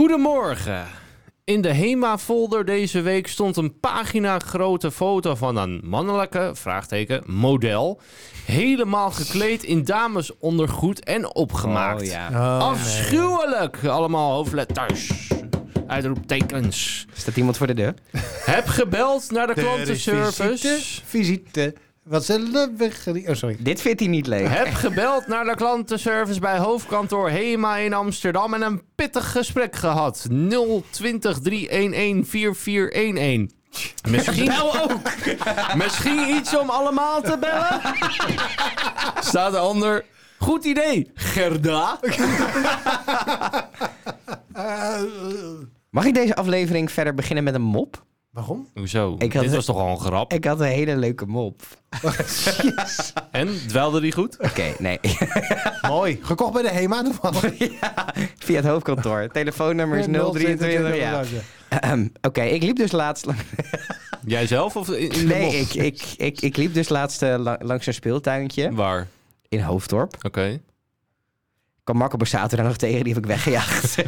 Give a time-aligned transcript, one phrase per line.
[0.00, 0.86] Goedemorgen.
[1.44, 8.00] In de HEMA-folder deze week stond een pagina grote foto van een mannelijke, vraagteken, model.
[8.46, 12.00] Helemaal gekleed in damesondergoed en opgemaakt.
[12.00, 12.28] Oh, ja.
[12.30, 13.84] Oh, Afschuwelijk!
[13.84, 15.30] Allemaal hoofdletters.
[15.86, 17.06] Uitroeptekens.
[17.12, 17.94] Staat iemand voor de deur?
[18.44, 20.42] Heb gebeld naar de klantenservice.
[20.42, 21.74] Visite, visite.
[22.04, 22.90] Wat zullen we...
[22.90, 23.56] geri- Oh, sorry.
[23.60, 24.48] Dit vindt hij niet leuk.
[24.48, 30.26] Heb gebeld naar de klantenservice bij hoofdkantoor HEMA in Amsterdam en een pittig gesprek gehad.
[30.90, 33.50] 020 311 4411.
[34.10, 34.92] Misschien, Bel ook!
[35.76, 37.80] misschien iets om allemaal te bellen?
[39.20, 40.04] Staat de ander.
[40.38, 41.98] Goed idee, Gerda.
[45.90, 48.04] Mag ik deze aflevering verder beginnen met een mop?
[48.30, 48.68] Waarom?
[48.74, 49.14] Hoezo?
[49.18, 50.32] Ik had- Dit was toch al een grap?
[50.32, 51.62] Ik had een hele leuke mop.
[53.30, 54.38] En, dwaalde die goed?
[54.38, 54.98] Oké, nee.
[55.88, 56.18] Mooi.
[56.22, 57.58] Gekocht bij de HEMA toevallig.
[57.80, 59.28] ja, via het hoofdkantoor.
[59.32, 60.96] Telefoonnummer is 023.
[60.96, 61.22] Ja.
[61.68, 63.26] Ehm, Oké, ik liep dus laatst...
[63.26, 63.38] lang-
[64.26, 65.52] Jij zelf of in, in de Nee, mop?
[65.52, 69.08] ik, ik, ik, ik liep dus laatst eh, la- langs een speeltuintje Waar?
[69.48, 70.14] in Hoofddorp.
[70.22, 70.60] Oké.
[71.90, 74.02] Kwam Marco Borsato daar nog tegen, die heb ik weggejaagd.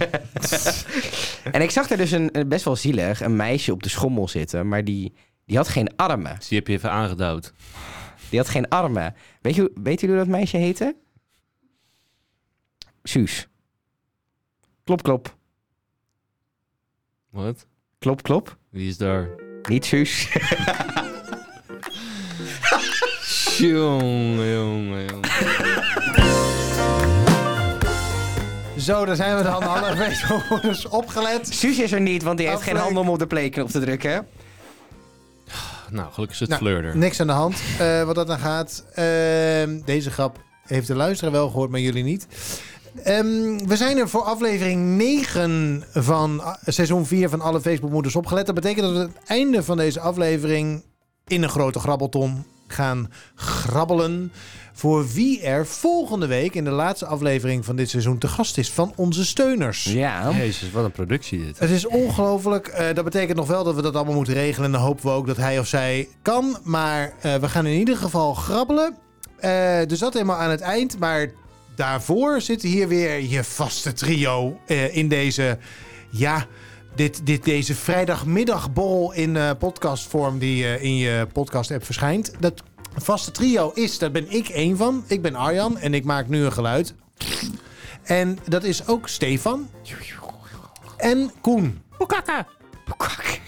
[1.57, 4.69] en ik zag er dus een, best wel zielig, een meisje op de schommel zitten,
[4.69, 5.13] maar die,
[5.47, 6.37] die had geen armen.
[6.37, 7.53] Dus die heb je even aangedouwd.
[8.29, 9.15] Die had geen armen.
[9.41, 10.97] Weet je, weet jullie hoe dat meisje heette?
[13.03, 13.49] Suus.
[14.85, 15.37] Klop, klop.
[17.31, 17.67] Wat?
[17.99, 18.57] Klop, klop.
[18.71, 19.29] Wie is daar?
[19.69, 20.29] Niet Suus.
[23.59, 26.27] Jongen, jongen, jongen.
[28.83, 29.63] Zo, daar zijn we dan.
[29.63, 31.55] Alle Facebookers opgelet.
[31.55, 34.27] Suus is er niet, want die heeft geen handen om op de playknop te drukken.
[35.91, 36.97] Nou, gelukkig is het Nou, fleurder.
[36.97, 38.85] Niks aan de hand eh, wat dat dan gaat.
[38.95, 42.27] Ehm, deze grap heeft de luisteraar wel gehoord, maar jullie niet.
[43.05, 48.47] Ehm, we zijn er voor aflevering 9 van ah, seizoen 4 van alle Facebookmoeders opgelet.
[48.47, 50.85] Dat betekent dat we het einde van deze aflevering
[51.27, 54.33] in een grote grabbelton gaan grabbelen.
[54.83, 58.71] Voor wie er volgende week in de laatste aflevering van dit seizoen te gast is
[58.71, 59.85] van onze steuners.
[59.85, 60.31] Ja.
[60.31, 61.59] Jezus, wat een productie dit.
[61.59, 62.67] Het is ongelooflijk.
[62.67, 64.67] Eh, dat betekent nog wel dat we dat allemaal moeten regelen.
[64.67, 66.59] En dan hopen we ook dat hij of zij kan.
[66.63, 68.97] Maar eh, we gaan in ieder geval grabbelen.
[69.37, 70.99] Eh, dus dat helemaal aan het eind.
[70.99, 71.31] Maar
[71.75, 75.59] daarvoor zit hier weer je vaste trio eh, in deze...
[76.11, 76.47] Ja,
[76.95, 82.33] dit, dit, deze vrijdagmiddagbol in eh, podcastvorm die eh, in je podcast-app verschijnt.
[82.41, 82.63] Dat
[82.97, 85.05] vaste trio is, daar ben ik één van.
[85.07, 86.95] Ik ben Arjan en ik maak nu een geluid.
[88.03, 89.69] En dat is ook Stefan.
[90.97, 91.83] En Koen.
[91.99, 92.47] Boekakka.
[92.87, 93.41] Boekak.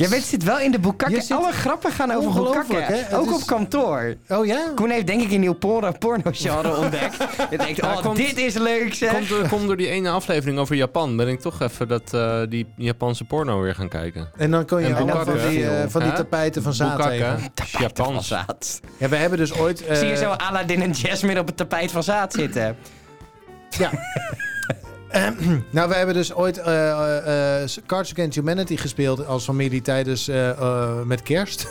[0.00, 1.22] Jij bent, zit wel in de boekakken.
[1.22, 3.12] Zit- Alle grappen gaan over boekakken.
[3.12, 4.14] Ook is- op kantoor.
[4.28, 4.70] Oh ja?
[4.74, 7.16] Koen heeft denk ik een nieuw porno, porno-genre ontdekt.
[7.50, 9.12] Je denkt, oh, komt- dit is leuk zeg.
[9.12, 11.16] Komt door, komt door die ene aflevering over Japan.
[11.16, 14.28] Ben ik toch even dat, eh, die Japanse porno weer gaan kijken.
[14.36, 17.38] En dan kon je En allemaal van die, eh, van die tapijten van zaad tegen.
[17.78, 18.26] Japans.
[18.28, 18.80] zaad.
[18.96, 19.86] Ja, we hebben dus ooit...
[19.86, 22.76] eh, Zie je zo Aladdin en Jasmine op het tapijt van zaad zitten.
[23.78, 23.90] Ja.
[25.70, 30.28] nou, we hebben dus ooit eh, eh, eh, Cards Against Humanity gespeeld als familie tijdens
[30.28, 31.66] eh, eh, met kerst.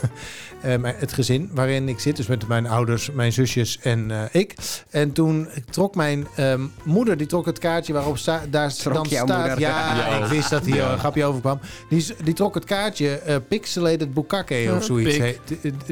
[0.60, 4.22] Eh, mijn- het gezin waarin ik zit, dus met mijn ouders, mijn zusjes en eh,
[4.32, 4.54] ik.
[4.90, 9.06] En toen trok mijn ehm, moeder, die trok het kaartje waarop sta, daar Trok dan
[9.08, 9.38] jouw staat...
[9.40, 9.60] moeder?
[9.60, 10.16] Ja, Ja.
[10.24, 10.92] ik wist dat hier Ja.
[10.92, 11.60] een grapje over kwam.
[11.88, 15.18] Die, die trok het kaartje eh, Pixelated Bukake of zoiets.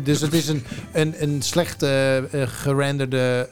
[0.03, 3.49] Dus het is een, een, een slecht eh, eh, gerenderde...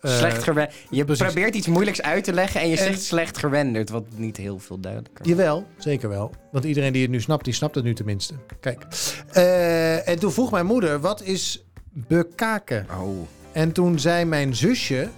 [0.00, 0.74] Eh, eh, slecht gerenderd.
[0.90, 1.24] Je precies.
[1.24, 4.58] probeert iets moeilijks uit te leggen en je En- zegt slecht gerenderd, wat niet heel
[4.58, 5.30] veel duidelijker is.
[5.30, 6.30] Jawel, zeker wel.
[6.52, 8.34] Want iedereen die het nu snapt, die snapt het nu tenminste.
[8.60, 8.86] Kijk.
[9.32, 12.86] Eh, en toen vroeg mijn moeder, wat is bekaken?
[13.00, 13.26] Oh.
[13.52, 15.08] En toen zei mijn zusje,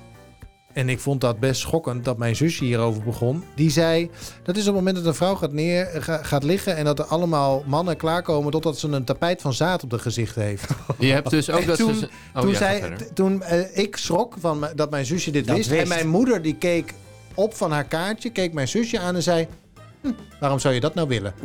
[0.72, 3.44] en ik vond dat best schokkend dat mijn zusje hierover begon.
[3.54, 4.10] Die zei,
[4.42, 6.98] dat is op het moment dat een vrouw gaat, neer, ga- gaat liggen en dat
[6.98, 10.64] er allemaal mannen klaarkomen totdat ze een tapijt van zaad op de gezicht heeft.
[10.98, 12.08] Je hebt dus ook En dat toen- ze...
[12.34, 12.78] Oh, toen ja,
[13.14, 15.68] toen eh, ik schrok van dat mijn zusje dit wist.
[15.68, 15.82] wist.
[15.82, 16.94] En mijn moeder die keek
[17.34, 19.46] op van haar kaartje, keek mijn zusje aan en zei...
[20.02, 20.10] "Hm,
[20.40, 21.34] waarom zou je dat nou willen?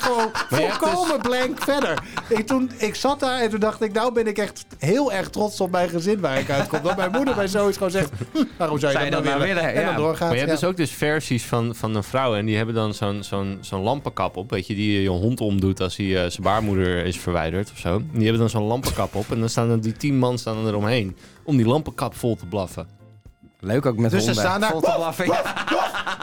[0.00, 2.02] Gewoon hebt volkomen blank verder.
[2.28, 5.30] Ik, toen, ik zat daar en toen dacht ik, nou ben ik echt heel erg
[5.30, 6.82] trots op mijn gezin waar ik uitkom.
[6.82, 9.24] Dat mijn moeder mij zoiets gewoon zegt, hm, waarom zou je Zou dat, je nou
[9.24, 9.62] dat nou willen?
[9.62, 9.74] willen?
[9.74, 10.20] En dan doorgaat.
[10.28, 10.58] Maar je hebt ja.
[10.58, 13.80] dus ook dus versies van, van een vrouw en die hebben dan zo'n zo'n zo'n
[13.80, 17.70] lampenkap op, weet je, die je hond omdoet als hij eh, zijn baarmoeder is verwijderd
[17.70, 18.02] of zo.
[18.12, 20.76] Die hebben dan zo'n lampenkap op en dan staan er die tien man staan er
[20.76, 22.99] omheen om die lampenkap vol te blaffen.
[23.60, 24.44] Leuk ook met Dus ze honden.
[24.44, 25.26] staan daar- Vol te blaffen.
[25.26, 25.42] Ja.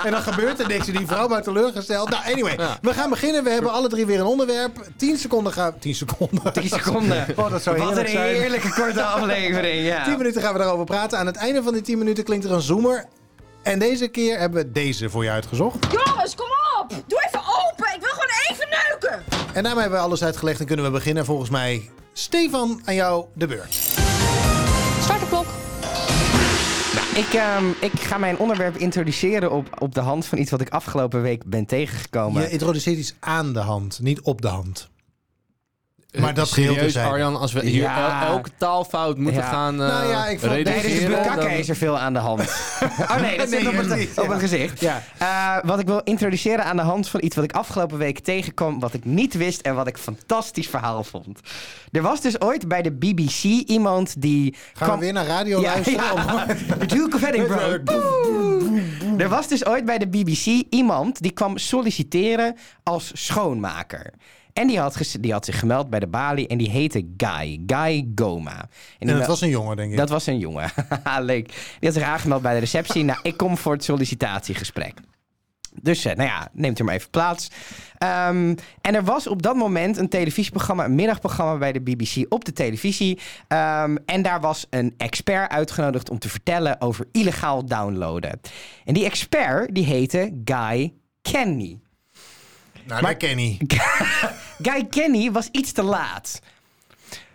[0.06, 2.10] En dan gebeurt er niks en die vrouw wordt teleurgesteld.
[2.10, 2.78] Nou, anyway, Ja.
[2.82, 3.44] we gaan beginnen.
[3.44, 4.78] We hebben alle drie weer een onderwerp.
[4.98, 5.74] 10 seconden gaan...
[5.80, 6.54] 10 seconden.
[6.54, 7.26] 10 seconden.
[7.36, 8.36] Oh, dat zou Wat een heerlijk zijn.
[8.36, 10.04] heerlijke korte aflevering, ja.
[10.04, 11.18] 10 minuten gaan we daarover praten.
[11.20, 13.06] Aan het einde van die 10 minuten klinkt er een zoomer.
[13.64, 15.78] En deze keer hebben we deze voor je uitgezocht.
[15.92, 16.48] Jongens, kom
[16.82, 16.90] op!
[17.08, 17.94] Doe even open!
[17.96, 19.24] Ik wil gewoon even neuken!
[19.54, 21.26] En daarmee hebben we alles uitgelegd en kunnen we beginnen.
[21.26, 23.87] Volgens mij, Stefan, aan jou de beurt.
[27.18, 30.70] Ik, ehm, ik ga mijn onderwerp introduceren op, op de hand van iets wat ik
[30.70, 32.42] afgelopen week ben tegengekomen.
[32.42, 34.90] Je introduceert iets aan de hand, niet op de hand.
[36.12, 37.10] Maar dat geheel serieus, terzijde.
[37.14, 38.22] Arjan, als we hier Ja.
[38.22, 39.48] el- elke taalfout moeten Ja.
[39.50, 41.98] gaan uh, Nou ja, ik vond- Nee, dus redigeren, de dan- kakken is er veel
[42.00, 42.40] aan de hand.
[43.02, 44.32] Oh nee, dat Nee, zit op het, niet, op ja.
[44.32, 44.80] het gezicht.
[44.80, 45.04] Ja.
[45.18, 48.80] Eh, wat ik wil introduceren aan de hand van iets wat ik afgelopen week tegenkwam,
[48.80, 51.40] wat ik niet wist en wat ik een fantastisch verhaal vond.
[51.92, 54.56] Er was dus ooit bij de BBC iemand die.
[54.74, 56.04] Gaan we weer naar radio Ja, luisteren?
[56.16, 56.46] ja.
[56.80, 57.84] The Duke of Edinburgh.
[57.92, 58.82] Boe.
[59.18, 64.14] Er was dus ooit bij de BBC iemand die kwam solliciteren als schoonmaker.
[64.58, 67.62] En die had, ges- die had zich gemeld bij de balie en die heette Guy.
[67.68, 68.70] Guy Goma.
[69.00, 69.98] En mel- was een jongen, denk ik.
[69.98, 70.72] dat was een jongen.
[71.22, 71.46] Leuk.
[71.80, 73.04] Die had zich aangemeld bij de receptie.
[73.04, 74.94] Nou, ik kom voor het sollicitatiegesprek.
[75.82, 77.52] Dus, eh, nou ja, neemt u maar even plaats.
[77.98, 82.46] Ehm, en er was op dat moment een televisieprogramma, een middagprogramma bij de BBC op
[82.46, 83.20] de televisie.
[83.48, 88.40] Ehm, en daar was een expert uitgenodigd om te vertellen over illegaal downloaden.
[88.86, 91.80] En die expert, die heette Guy Kenny.
[92.88, 93.74] Nou, maar- dat ken ik.
[94.68, 96.42] Guy Kenny was iets te laat.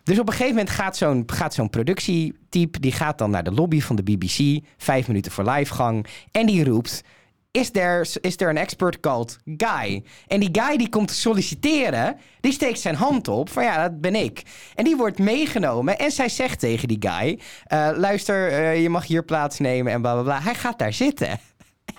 [0.03, 2.81] Dus op een gegeven moment gaat zo'n, gaat zo'n productietype...
[2.81, 4.65] die gaat dan naar de lobby van de BBC...
[4.77, 6.07] vijf minuten voor livegang...
[6.31, 7.03] en die roept...
[7.51, 10.05] Is there, is there an expert called Guy?
[10.27, 12.17] En die guy die komt solliciteren...
[12.41, 14.43] die steekt zijn hand op van ja, dat ben ik.
[14.75, 17.41] En die wordt meegenomen en zij zegt tegen die guy...
[17.65, 20.41] eh, luister, eh, je mag hier plaatsnemen en bla bla bla.
[20.41, 21.29] Hij gaat daar zitten.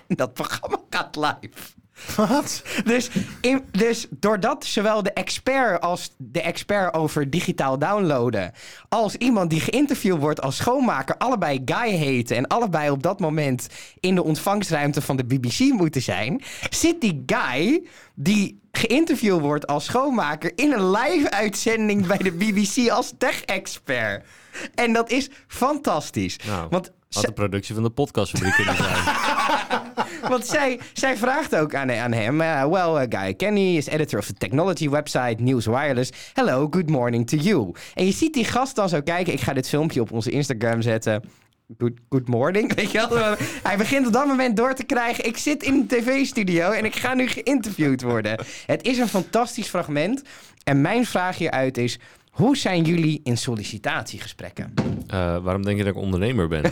[0.07, 1.73] En dat programma gaat live.
[2.15, 2.63] Wat?
[2.83, 3.09] Dus,
[3.41, 8.51] in, dus doordat zowel de expert als de expert over digitaal downloaden...
[8.89, 11.17] als iemand die geïnterviewd wordt als schoonmaker...
[11.17, 13.67] allebei Guy heten en allebei op dat moment...
[13.99, 16.41] in de ontvangstruimte van de BBC moeten zijn...
[16.69, 20.51] zit die Guy die geïnterviewd wordt als schoonmaker...
[20.55, 24.25] in een live-uitzending bij de BBC als tech-expert.
[24.75, 26.37] En dat is fantastisch.
[26.47, 28.95] Nou, Want Had de productie van de podcastfabriek kunnen zijn.
[30.29, 32.41] Want zij, zij vraagt ook aan, aan hem...
[32.41, 36.11] uh, well, uh, Guy Kenny is editor of the technology website News Wireless.
[36.33, 37.71] Hello, good morning to you.
[37.93, 39.33] En je ziet die gast dan zo kijken.
[39.33, 41.23] Ik ga dit filmpje op onze Instagram zetten.
[41.77, 42.73] Good, good morning.
[42.75, 43.35] Weet je wel?
[43.63, 45.25] Hij begint op dat moment door te krijgen...
[45.25, 48.45] ik zit in een tv-studio en ik ga nu geïnterviewd worden.
[48.65, 50.21] Het is een fantastisch fragment.
[50.63, 51.99] En mijn vraag hieruit is...
[52.33, 54.73] Hoe zijn jullie in sollicitatiegesprekken?
[55.07, 56.63] Eh, waarom denk je dat ik ondernemer ben?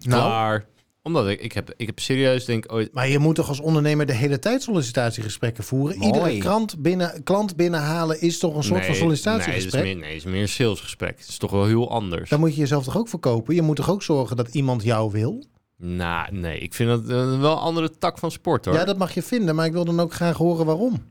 [0.00, 0.60] Nou.
[1.02, 2.92] Omdat ik, ik, heb, ik heb serieus denk ik ooit...
[2.92, 5.98] maar je moet toch als ondernemer de hele tijd sollicitatiegesprekken voeren?
[5.98, 6.12] Mooi.
[6.12, 9.82] Iedere klant, binnen, klant binnenhalen is toch een soort van sollicitatiegesprek?
[9.82, 11.18] Nee, het is meer, nee, het is meer een salesgesprek.
[11.18, 12.30] Het is toch wel heel anders.
[12.30, 13.54] Dan moet je jezelf toch ook verkopen?
[13.54, 15.44] Je moet toch ook zorgen dat iemand jou wil?
[15.76, 16.58] Nou, nee.
[16.58, 18.74] Ik vind dat eh, wel een andere tak van sport, hoor.
[18.74, 21.04] Ja, dat mag je vinden, maar ik wil dan ook graag horen waarom.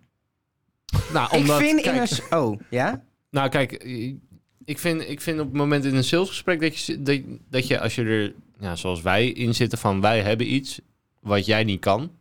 [1.13, 2.37] nou, omdat, ik vind kijk, in een...
[2.37, 3.03] Oh, ja?
[3.29, 3.83] Nou, kijk,
[4.65, 7.79] ik vind, ik vind op het moment in een salesgesprek dat je, dat, dat je
[7.79, 10.79] als je er, ja, zoals wij in zitten, van wij hebben iets
[11.19, 12.11] wat jij niet kan.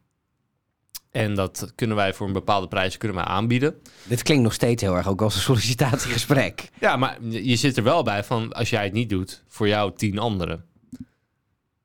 [1.10, 3.74] En dat kunnen wij voor een bepaalde prijs kunnen wij aanbieden.
[4.04, 6.68] Dit klinkt nog steeds heel erg ook als een sollicitatiegesprek.
[6.80, 9.92] Ja, maar je zit er wel bij van als jij het niet doet, voor jou
[9.96, 10.64] tien anderen.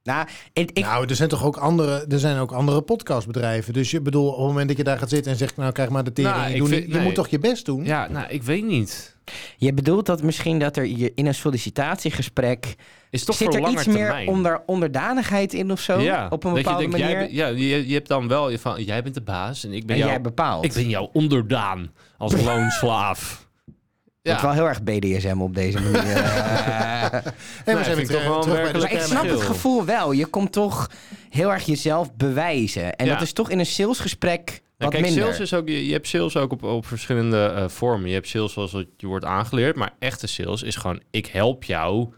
[0.04, 3.74] Nou, ik, ik, Nou, er zijn toch ook andere, er zijn ook andere podcastbedrijven.
[3.74, 5.90] Dus je bedoel, op het moment dat je daar gaat zitten en zegt, nou krijg
[5.90, 6.36] maar de tering.
[6.36, 7.04] Nou, doe vind- je nee.
[7.04, 7.86] moet toch je best doen?
[7.86, 9.13] Ja, nou, ik weet niet.
[9.64, 12.76] Je bedoelt dat misschien dat er je in een sollicitatiegesprek...
[13.10, 16.00] Is toch zit er iets meer onder, onderdanigheid in of zo?
[16.00, 17.18] ja, op een je bepaalde denkt, manier?
[17.18, 19.86] Jij, ja, je, je hebt dan wel je van, jij bent de baas en ik
[19.86, 20.66] ben en jou, jij bepaalt.
[20.66, 23.48] ik ben jouw onderdaan als loonslaaf.
[24.22, 26.02] Het wel heel erg BDSM op deze manier.
[27.04, 29.42] Eh, Nee, weer ik toch terug, wel een terug bij de maar ik snap het
[29.42, 30.12] gevoel wel.
[30.12, 30.90] Je komt toch
[31.30, 32.96] heel erg jezelf bewijzen.
[32.96, 33.14] En Ja.
[33.14, 35.24] dat is toch in een salesgesprek Ja, kijk, minder.
[35.24, 38.08] sales is ook, je, je hebt sales ook op, op verschillende eh, vormen.
[38.08, 41.64] Je hebt sales zoals het je wordt aangeleerd, maar echte sales is gewoon, ik help
[41.64, 42.14] jou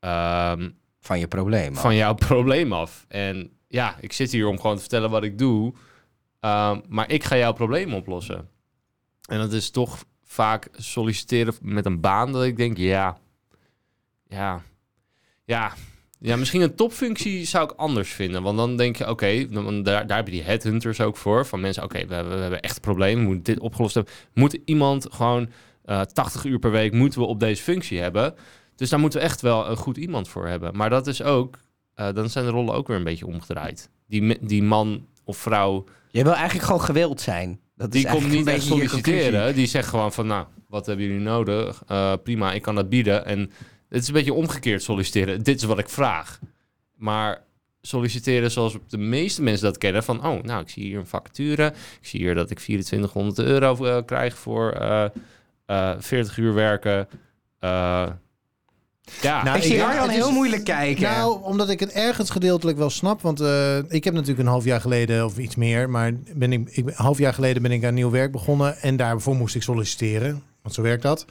[0.00, 1.74] ehm, Van je probleem.
[1.76, 3.04] van jouw probleem af.
[3.08, 5.74] En ja, ik zit hier om gewoon te vertellen wat ik doe,
[6.40, 8.48] ehm, maar ik ga jouw probleem oplossen.
[9.28, 13.18] En dat is toch vaak solliciteren met een baan dat ik denk, ja,
[14.28, 14.62] ja,
[15.44, 15.72] ja,
[16.22, 18.42] ja, misschien een topfunctie zou ik anders vinden.
[18.42, 21.46] Want dan denk je, oké, dan- daar, daar heb je die headhunters ook voor.
[21.46, 24.12] Van mensen, oké, we, we, we hebben echt problemen, we moeten dit opgelost hebben.
[24.34, 25.48] Moet iemand gewoon
[25.84, 28.34] eh 80 uur per week moeten we op deze functie hebben.
[28.76, 30.76] Dus daar moeten we echt wel een goed iemand voor hebben.
[30.76, 31.58] Maar dat is ook,
[31.94, 33.90] eh, dan zijn de rollen ook weer een beetje omgedraaid.
[34.08, 37.60] Die, die man of vrouw, Je wil eigenlijk gewoon gewild zijn.
[37.76, 39.54] Dat die is komt niet echt solliciteren.
[39.54, 41.82] Die zegt gewoon van, nou, wat hebben jullie nodig?
[41.86, 43.26] Eh, prima, ik kan dat bieden.
[43.26, 43.50] En
[43.92, 45.42] het is een beetje omgekeerd solliciteren.
[45.42, 46.38] Dit is wat ik vraag.
[46.94, 47.42] Maar
[47.80, 50.02] solliciteren zoals de meeste mensen dat kennen.
[50.04, 51.66] Van, oh, nou, ik zie hier een vacature.
[52.00, 55.04] Ik zie hier dat ik 2400 euro eh, krijg voor eh,
[55.66, 57.08] eh, 40 uur werken.
[57.58, 58.08] Eh,
[59.20, 61.02] ja, Nou, ik zie is- heel moeilijk kijken.
[61.02, 63.20] Nou, omdat ik het ergens gedeeltelijk wel snap.
[63.22, 66.68] Want eh, ik heb natuurlijk een half jaar geleden, of iets meer, maar ben ik,
[66.70, 68.76] ik, een half jaar geleden ben ik aan nieuw werk begonnen.
[68.78, 70.42] En daarvoor moest ik solliciteren.
[70.62, 71.24] Want zo werkt dat.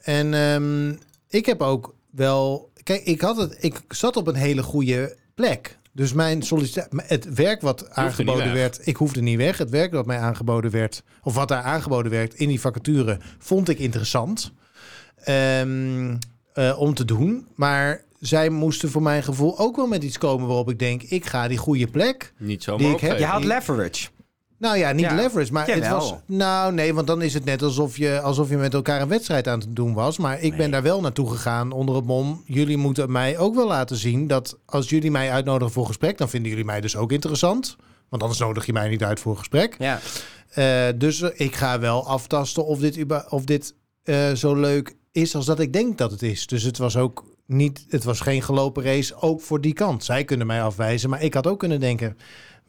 [0.00, 0.94] En ehm,
[1.30, 2.70] ik heb ook wel.
[2.82, 5.78] Kijk, ik, had het, ik zat op een hele goede plek.
[5.92, 9.58] Dus mijn sollicitatie, het werk wat aangeboden werd, ik hoefde niet weg.
[9.58, 13.68] Het werk wat mij aangeboden werd, of wat daar aangeboden werd in die vacature, vond
[13.68, 14.52] ik interessant
[15.24, 16.16] ehm,
[16.52, 17.46] eh, om te doen.
[17.54, 21.26] Maar zij moesten voor mijn gevoel ook wel met iets komen waarop ik denk, ik
[21.26, 22.32] ga die goede plek.
[22.36, 23.26] niet zomaar die ik heb- opgeven.
[23.26, 24.08] je had leverage.
[24.60, 25.14] Nou ja, niet Ja.
[25.14, 26.14] leverage, maar het was.
[26.26, 29.48] Nou nee, want dan is het net alsof je, alsof je met elkaar een wedstrijd
[29.48, 30.18] aan het doen was.
[30.18, 30.58] Maar ik Nee.
[30.58, 32.42] ben daar wel naartoe gegaan onder het mom.
[32.46, 36.28] Jullie moeten mij ook wel laten zien dat als jullie mij uitnodigen voor gesprek, dan
[36.28, 37.76] vinden jullie mij dus ook interessant.
[38.08, 39.76] Want anders nodig je mij niet uit voor gesprek.
[39.78, 40.00] Ja.
[40.50, 45.34] Eh, dus eh, ik ga wel aftasten of dit, of dit eh, zo leuk is
[45.34, 46.46] als dat ik denk dat het is.
[46.46, 50.04] Dus het was ook niet, het was geen gelopen race, ook voor die kant.
[50.04, 52.16] Zij kunnen mij afwijzen, maar ik had ook kunnen denken,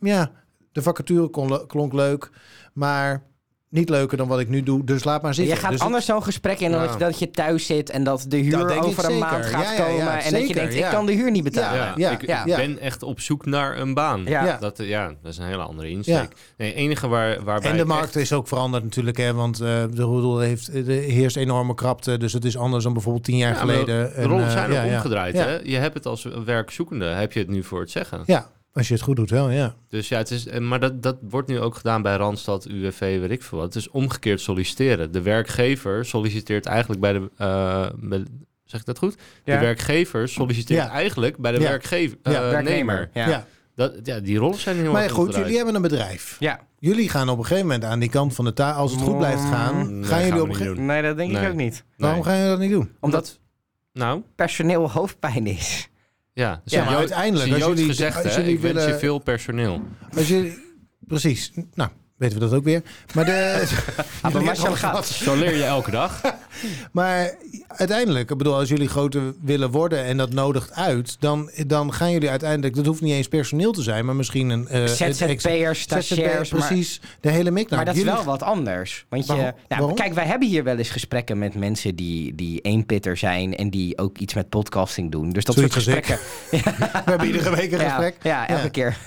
[0.01, 0.31] ja,
[0.71, 2.29] de vacature kon, klonk leuk,
[2.73, 3.29] maar
[3.69, 4.83] niet leuker dan wat ik nu doe.
[4.83, 5.55] Dus laat maar zitten.
[5.55, 6.85] Je gaat Dus anders zo'n gesprek in dan Ja.
[6.87, 9.71] dat, je, dat je thuis zit en dat de huur over een maand gaat Ja,
[9.73, 10.19] ja, ja, komen.
[10.23, 11.77] en dat je denkt, ik kan de huur niet betalen.
[11.79, 12.45] Ja, Ja, ik, ja.
[12.45, 14.23] ik ben echt op zoek naar een baan.
[14.25, 14.45] Ja.
[14.45, 14.57] Ja.
[14.57, 16.15] Dat, ja, dat is een hele andere insteek.
[16.15, 16.27] Ja.
[16.57, 19.59] Nee, het enige waar, waarbij En de markt echt- is ook veranderd natuurlijk, hè, want
[19.61, 23.37] eh de roedel heeft, er heerst enorme krapte, dus het is anders dan bijvoorbeeld tien
[23.37, 23.85] jaar geleden.
[23.85, 25.35] De En, rollen eh, zijn ook omgedraaid.
[25.35, 25.45] Ja.
[25.45, 25.59] Hè?
[25.63, 28.23] Je hebt het als werkzoekende, heb je het nu voor het zeggen.
[28.25, 29.75] Ja, als je het goed doet wel, ja.
[29.87, 33.19] Dus ja, het is, eh, maar dat, dat wordt nu ook gedaan bij Randstad, UWV,
[33.19, 33.67] weet ik veel wat.
[33.73, 35.11] Het is omgekeerd solliciteren.
[35.11, 37.29] De werkgever solliciteert eigenlijk bij de...
[37.37, 38.23] eh, bij-
[38.65, 39.15] zeg ik dat goed?
[39.43, 39.53] Ja.
[39.55, 40.89] De werkgever solliciteert Ja.
[40.89, 41.69] eigenlijk bij de Ja.
[41.69, 42.31] werkgever, Ja.
[42.31, 42.95] eh, Werknemer.
[42.95, 43.09] nemer.
[43.13, 43.27] Ja.
[43.29, 43.45] ja.
[43.75, 45.37] Dat, ja, die rollen zijn heel Maar goed, omgedraaid.
[45.45, 46.35] jullie hebben een bedrijf.
[46.39, 46.59] Ja.
[46.79, 48.73] Jullie gaan op een gegeven moment aan die kant van de taal.
[48.73, 50.85] Als het goed blijft gaan, Nee, gaan gaan jullie op een gegeven doen.
[50.85, 51.83] Nee, dat denk ik ook niet.
[51.97, 52.91] Waarom ga je dat niet doen?
[52.99, 53.39] Omdat
[53.93, 55.89] Nou, personeel hoofdpijn is.
[56.33, 56.61] Ja.
[56.63, 58.99] Dus Ja, maar uiteindelijk, een als jullie- gezegd, als hè, jullie ik wens je willen-
[58.99, 59.81] veel personeel.
[60.17, 60.57] Als jullie,
[60.99, 61.51] precies.
[61.73, 62.81] Nou, weten we dat ook weer.
[63.13, 63.31] Maar, de,
[64.21, 65.05] maar als je hebben gaat-.
[65.05, 66.21] Zo leer je elke dag.
[66.91, 67.35] maar
[67.67, 72.11] uiteindelijk, ik bedoel, als jullie groter willen worden en dat nodigt uit, dan, dan gaan
[72.11, 74.67] jullie uiteindelijk, dat hoeft niet eens personeel te zijn, maar misschien een...
[74.67, 77.75] eh, ZZP'ers, stagiairs, maar- precies, de hele miknaar.
[77.77, 79.05] Maar dat is wel wat anders.
[79.09, 79.45] Want je, Waarom?
[79.67, 79.95] nou, Waarom?
[79.95, 83.97] kijk, wij hebben hier wel eens gesprekken met mensen die, die eenpitter zijn en die
[83.97, 85.29] ook iets met podcasting doen.
[85.29, 86.17] Dus dat Zoiets soort gesprekken.
[87.05, 88.15] We hebben iedere week een Ja, gesprek.
[88.21, 88.69] ja, elke Ja.
[88.69, 88.97] keer.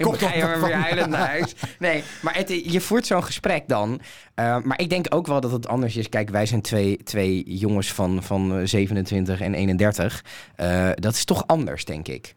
[0.00, 1.54] Komt ga je weer huilend naar huis.
[1.78, 4.00] Nee, maar het, je voert zo'n gesprek dan.
[4.36, 6.08] Uh, maar ik denk ook wel dat het anders is.
[6.08, 10.24] Kijk, wij zijn twee, twee jongens van, van eh, 27 en 31.
[10.60, 12.34] Uh, dat is toch anders, denk ik.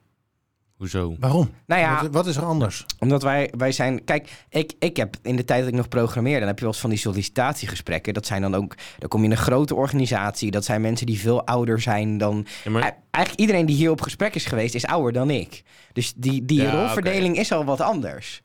[0.78, 1.16] Hoezo?
[1.20, 1.50] Waarom?
[1.66, 2.86] Nou ja, Wat, wat is er anders?
[3.00, 4.04] omdat wij, wij zijn...
[4.04, 6.40] Kijk, ik, ik heb in de tijd dat ik nog programmeerde...
[6.40, 8.14] dan heb je wel eens van die sollicitatiegesprekken.
[8.14, 8.76] Dat zijn dan ook...
[9.00, 10.52] Dan kom je in een grote organisatie.
[10.52, 12.46] Dat zijn mensen die veel ouder zijn dan...
[12.64, 14.76] Ja, maar- E- Eigenlijk iedereen die hier op gesprek is geweest...
[14.76, 15.64] is ouder dan ik.
[15.94, 18.42] Dus die, die Ja, rolverdeling is al wat anders.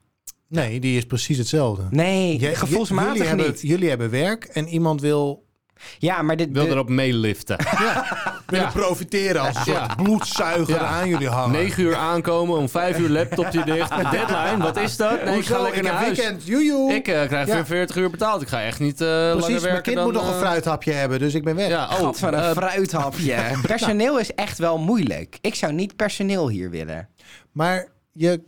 [0.49, 1.83] Nee, die is precies hetzelfde.
[1.91, 3.61] Nee, Jij- gevoelsmatig jullie hebben, niet.
[3.61, 5.45] Jullie hebben werk en iemand wil,
[5.99, 6.49] Ja, maar dit...
[6.53, 7.57] wil de- erop meeliften.
[8.47, 9.95] willen profiteren als een soort Ja.
[9.95, 10.81] bloedzuiger Ja.
[10.87, 11.51] aan jullie hangen.
[11.51, 13.91] 9 uur aankomen, om 5 uur laptopje dicht.
[14.11, 15.11] Deadline, wat is dat?
[15.11, 15.63] Nee, ik ga Hoezo?
[15.63, 16.19] lekker ik naar heb huis.
[16.19, 16.93] weekend, joejoe.
[16.95, 17.55] Ik eh, krijg Ja.
[17.55, 18.43] weer 40 uur betaald.
[18.43, 20.05] Ik ga echt niet eh langer Precies, werken mijn kind dan...
[20.05, 21.69] moet nog een eh, fruithapje hebben, dus ik ben weg.
[21.69, 23.37] Ja, oh, van een fruithapje.
[23.67, 25.39] Personeel is echt wel moeilijk.
[25.41, 27.09] Ik zou niet personeel hier willen.
[27.53, 28.43] Maar, je,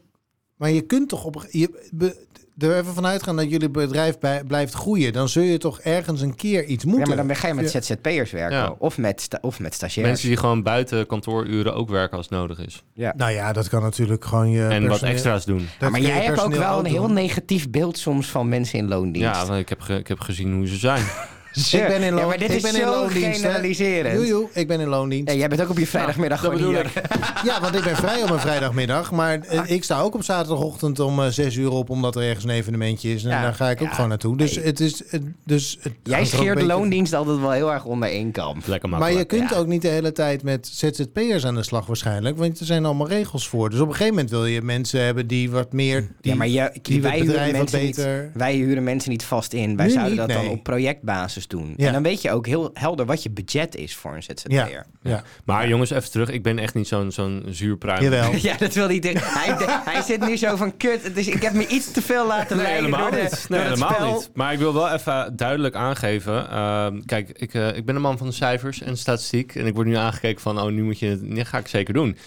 [0.57, 1.47] maar je kunt toch op...
[1.51, 2.27] Je, be,
[2.63, 5.13] er even vanuit gaan dat jullie bedrijf bij- blijft groeien.
[5.13, 7.09] Dan zul je toch ergens een keer iets moeten.
[7.11, 8.57] Ja, maar dan ga je met ZZP'ers werken.
[8.59, 8.75] Ja.
[8.79, 10.09] Of, met sta- of met stagiairs.
[10.11, 12.83] mensen die gewoon buiten kantooruren ook werken als het nodig is.
[13.17, 15.59] Nou ja, dat kan natuurlijk gewoon je en wat extra's doen.
[15.59, 18.89] dat Ja, maar jij hebt ook wel een heel negatief beeld soms van mensen in
[18.89, 19.37] loondienst.
[19.41, 21.05] Ja, want ik heb, ge- ik heb gezien hoe ze zijn.
[21.53, 23.41] Ik ben in, Ja, loon, maar dit ik is ben in loondienst.
[23.41, 24.49] generaliserend.
[24.57, 25.33] Ik ben in loondienst.
[25.33, 27.03] Ja, jij bent ook op je vrijdagmiddag dat gewoon bedoel hier.
[27.45, 29.11] Ja, want ik ben vrij op een vrijdagmiddag.
[29.13, 31.91] Maar eh, ik sta ook op zaterdagochtend om eh, zes uur op...
[31.91, 33.25] omdat er ergens een evenementje is.
[33.25, 34.37] En Ja, daar ga ik ook ja, gewoon naartoe.
[34.37, 35.03] Dus het is...
[35.11, 38.61] het- Dus het Jij er scheert beetje- loondienst altijd wel heel erg onder één kam.
[38.67, 39.57] Lekker Maar je kunt ja.
[39.57, 42.37] ook niet de hele tijd met ZZP'ers aan de slag waarschijnlijk.
[42.39, 43.71] Want er zijn allemaal regels voor.
[43.71, 46.01] Dus op een gegeven moment wil je mensen hebben die wat meer...
[46.21, 48.31] Die, ja, maar je, die wij, huren wat niet, beter...
[48.35, 49.77] wij huren mensen niet vast in.
[49.77, 51.75] Wij Nu zouden niet, dat dan op projectbasis doen.
[51.77, 51.87] Ja.
[51.87, 54.87] En dan weet je ook heel helder wat je budget is voor een ZZP'er.
[55.03, 55.23] Ja.
[55.45, 56.31] Maar jongens, even terug.
[56.31, 58.03] Ik ben echt niet zo'n zo'n zuurpruim.
[58.03, 58.31] Jawel.
[58.43, 58.99] Ja, dat wil hij.
[59.03, 61.15] Hij, de- hij zit nu zo van kut.
[61.15, 63.49] Dus ik heb me iets te veel laten Nee, leiden helemaal door, de, niet.
[63.49, 64.13] Nee, door helemaal spel.
[64.13, 64.31] niet.
[64.35, 66.51] Maar ik wil wel even duidelijk aangeven.
[66.51, 69.55] ehm, kijk, ik, eh, ik ben een man van de cijfers en statistiek.
[69.55, 71.23] En ik word nu aangekeken van, oh, nu moet je het...
[71.23, 72.17] Nee, ga ik zeker doen.
[72.17, 72.19] 80%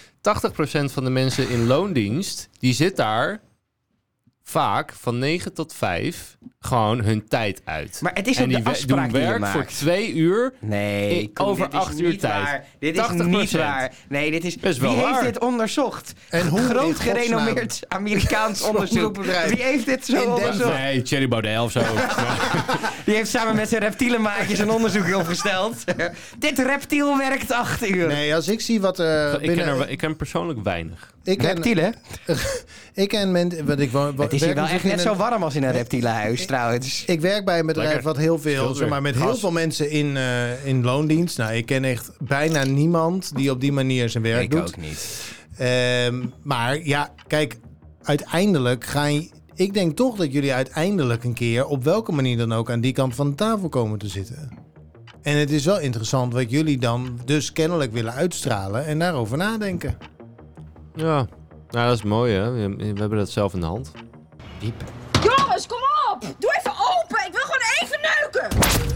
[0.92, 3.42] van de mensen in loondienst, die zit daar
[4.50, 8.00] vaak van 9 tot 5 gewoon hun tijd uit.
[8.02, 9.54] Maar het is en ook die de afspraak doen die je werk maakt.
[9.54, 10.54] voor twee uur.
[10.60, 12.44] Nee, Ik- over dit is acht uur niet tijd.
[12.44, 12.66] waar.
[12.80, 13.25] Dit is 80%.
[13.30, 13.92] niet waar.
[14.10, 14.58] Nee, dit is...
[14.58, 16.14] Best wel wie heeft dit onderzocht?
[16.30, 19.14] En hoe in Groot gerenommeerd Amerikaans onderzoek.
[19.14, 19.50] bedrijf.
[19.50, 20.74] Wie heeft dit zo In onderzocht?
[20.78, 21.82] Nee, Thierry Baudet of zo.
[23.06, 25.84] Die heeft samen met zijn reptielenmaatjes een onderzoek opgesteld.
[26.38, 28.08] dit reptiel werkt acht uur.
[28.08, 29.66] Nee, als ik zie wat er ik, binnen...
[29.66, 31.14] ken er, ik ken persoonlijk weinig.
[31.24, 31.96] ik ken, Reptielen?
[32.94, 33.66] ik ken mensen...
[33.66, 37.06] Wat ik, wat, is hier wel echt net zo warm als in een reptielenhuis trouwens.
[37.06, 38.06] Ik werk bij een bedrijf Lekker.
[38.08, 39.39] wat heel veel, zeg maar, met heel Gas.
[39.39, 41.38] veel mensen in, eh, in loondienst.
[41.38, 44.60] Nou, ik ken echt bijna niemand die op die manier zijn werk Ik doet.
[44.62, 45.22] ook niet.
[45.58, 47.58] Ehm, maar ja, kijk,
[48.04, 49.30] uiteindelijk ga je...
[49.56, 52.94] Ik denk toch dat jullie uiteindelijk een keer, op welke manier dan ook, aan die
[52.94, 54.50] kant van de tafel komen te zitten.
[55.22, 59.98] En het is wel interessant wat jullie dan dus kennelijk willen uitstralen en daarover nadenken.
[60.96, 61.27] Ja,
[61.70, 62.51] nou, dat is mooi hè.
[62.51, 63.92] We hebben dat zelf in de hand.
[64.66, 64.84] Diep.
[65.24, 65.78] Jongens, kom
[66.12, 66.22] op!
[66.40, 67.26] Doe even open!
[67.28, 68.48] Ik wil gewoon even neuken!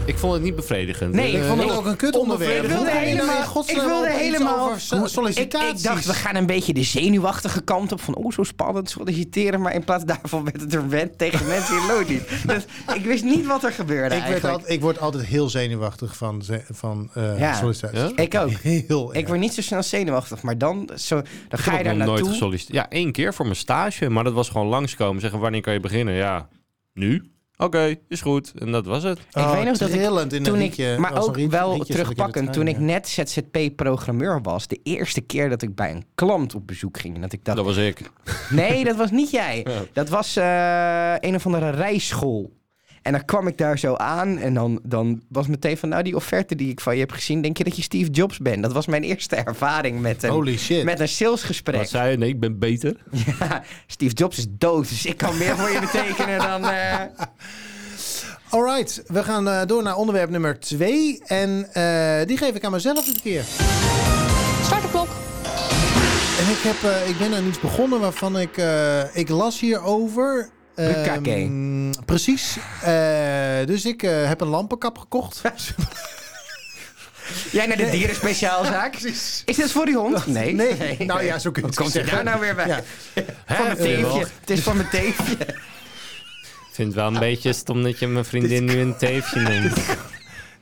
[0.06, 1.14] Ik vond het niet bevredigend.
[1.14, 2.62] Nee, ik Eh, vond Het ook een kut onderwerp.
[2.64, 5.78] Ik wilde helemaal, ik wilde helemaal over so- ik, sollicitaties?
[5.80, 9.60] ik dacht, we gaan een beetje de zenuwachtige kant op van oh, zo spannend solliciteren.
[9.60, 12.26] Maar in plaats daarvan werd het er wend tegen mensen in loondienst.
[12.46, 14.66] Dus ik wist niet wat er gebeurde Ik, werd eigenlijk.
[14.68, 17.54] al, ik word altijd heel zenuwachtig van, eh Ja.
[17.54, 18.00] sollicitaties.
[18.16, 18.22] Ja?
[18.22, 18.50] Ik ook.
[18.50, 21.96] Heel Ik word niet zo snel zenuwachtig, maar dan, zo, dan Ik ga je daar
[21.96, 22.28] nooit naartoe.
[22.28, 22.76] gesolliciteerd.
[22.76, 25.20] Ja, één keer voor mijn stage, maar dat was gewoon langskomen.
[25.20, 26.14] Zeggen, wanneer kan je beginnen?
[26.14, 26.48] Ja,
[26.94, 27.30] nu?
[27.60, 28.52] Oké, is goed.
[28.58, 29.18] En dat was het.
[29.18, 30.02] Ik weet nog dat ik in
[30.36, 32.68] een Toen ik, rietje, maar ook rietje- wel rietje zat ik in de terugpakken, toen
[32.68, 37.14] ik net ZZP-programmeur was, de eerste keer dat ik bij een klant op bezoek ging.
[37.14, 38.10] En dat ik dacht, Dat was ik.
[38.50, 39.66] Nee, dat was niet jij.
[39.92, 42.50] Dat was eh, een of andere rijschool.
[43.10, 45.88] En dan kwam ik daar zo aan en dan, dan was meteen van...
[45.88, 47.42] nou, die offerte die ik van je heb gezien...
[47.42, 48.62] denk je dat je Steve Jobs bent?
[48.62, 50.84] Dat was mijn eerste ervaring met een, Holy shit.
[50.84, 51.76] met een salesgesprek.
[51.76, 52.16] Wat zei je?
[52.16, 52.96] Nee, ik ben beter.
[53.40, 56.64] Ja, Steve Jobs is dood, dus ik kan meer voor je betekenen dan...
[56.64, 56.94] eh,
[58.50, 61.20] Alright, we gaan eh, door naar onderwerp nummer twee.
[61.26, 63.44] En eh, die geef ik aan mezelf dit keer.
[64.64, 65.08] Start de klok.
[66.40, 68.56] En ik, heb, ik ben aan iets begonnen waarvan ik...
[68.56, 70.50] eh, ik las hierover.
[70.88, 72.56] Ehm, precies.
[72.82, 75.40] Eh, dus ik eh, heb een lampenkap gekocht.
[77.52, 78.96] Jij naar de dierenspeciaalzaak?
[79.44, 80.26] Is dit voor die hond?
[80.26, 80.52] Nee.
[80.54, 80.96] Nee.
[81.06, 82.14] Nou ja, zo kun je Wat het komt er zeggen.
[82.14, 82.66] daar nou weer bij?
[82.66, 82.82] Ja.
[83.46, 84.26] Voor mijn teefje.
[84.40, 85.32] Het is voor mijn teefje.
[85.32, 89.76] Ik vind het wel een beetje stom dat je mijn vriendin nu een teefje noemt.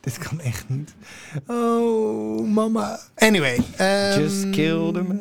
[0.01, 0.93] Dit kan echt niet.
[1.47, 2.99] Oh, mama.
[3.15, 3.57] Anyway.
[3.77, 5.19] ehm, Just killed him.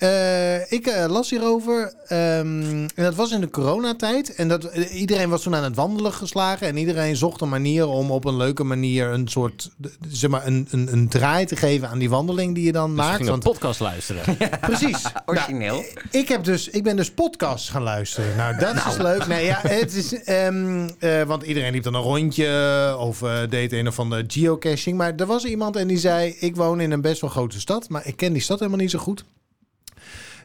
[0.00, 1.92] Eh, ik eh, las hierover.
[2.06, 2.60] ehm,
[2.94, 4.34] en dat was in de coronatijd.
[4.34, 6.66] En dat, eh, iedereen was toen aan het wandelen geslagen.
[6.66, 9.70] En iedereen zocht een manier om op een leuke manier een soort...
[10.08, 12.96] zeg maar, een, een, een draai te geven aan die wandeling die je dan Dus
[13.04, 13.16] maakt.
[13.16, 14.36] ging een podcast luisteren.
[14.60, 15.02] precies.
[15.26, 15.74] Origineel.
[15.74, 18.36] Nou, ik, heb dus, ik ben dus podcasts gaan luisteren.
[18.36, 19.26] Nou, dat is leuk.
[19.26, 23.72] Nee, ja, het is, ehm, eh, want iedereen liep dan een rondje of eh, deed
[23.72, 24.96] een of andere geocaching.
[24.96, 27.88] Maar er was iemand en die zei: Ik woon in een best wel grote stad,
[27.88, 29.24] maar ik ken die stad helemaal niet zo goed.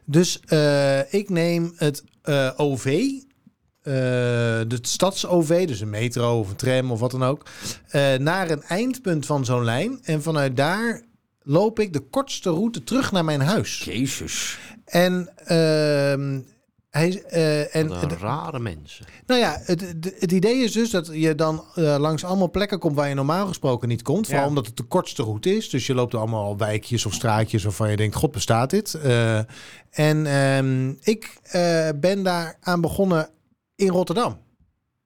[0.06, 3.94] Dus eh, ik neem het eh, OV, eh
[4.68, 7.46] de stads-OV, dus een metro of een tram of wat dan ook,
[7.88, 10.00] eh, naar een eindpunt van zo'n lijn.
[10.04, 11.02] En vanuit daar
[11.42, 13.84] loop ik de kortste route terug naar mijn huis.
[13.84, 14.58] Jezus.
[14.86, 16.40] En, ehm,
[16.96, 19.06] hij, eh, en een rare mensen.
[19.26, 19.82] nou ja, het,
[20.20, 23.48] het, idee is dus dat je dan eh, langs allemaal plekken komt waar je normaal
[23.48, 24.26] gesproken niet komt.
[24.26, 24.50] Vooral Ja.
[24.50, 25.70] omdat het de kortste route is.
[25.70, 28.94] Dus je loopt allemaal wijkjes of straatjes waarvan je denkt, god bestaat dit?
[28.94, 29.38] Eh,
[29.90, 33.30] en ehm, ik eh, ben daar aan begonnen
[33.76, 34.38] in Rotterdam.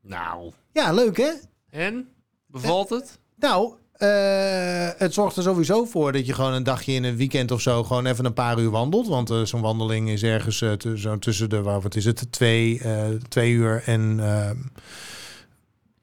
[0.02, 0.52] Nou.
[0.74, 1.32] Ja, leuk hè?
[1.70, 2.10] En?
[2.48, 3.20] Bevalt het?
[3.36, 7.52] Nou, eh, het zorgt er sowieso voor dat je gewoon een dagje in een weekend
[7.52, 9.08] of zo gewoon even een paar uur wandelt.
[9.08, 12.82] Want eh, zo'n wandeling is ergens eh, zo tussen de, wat is het, twee,
[13.30, 14.20] twee uur en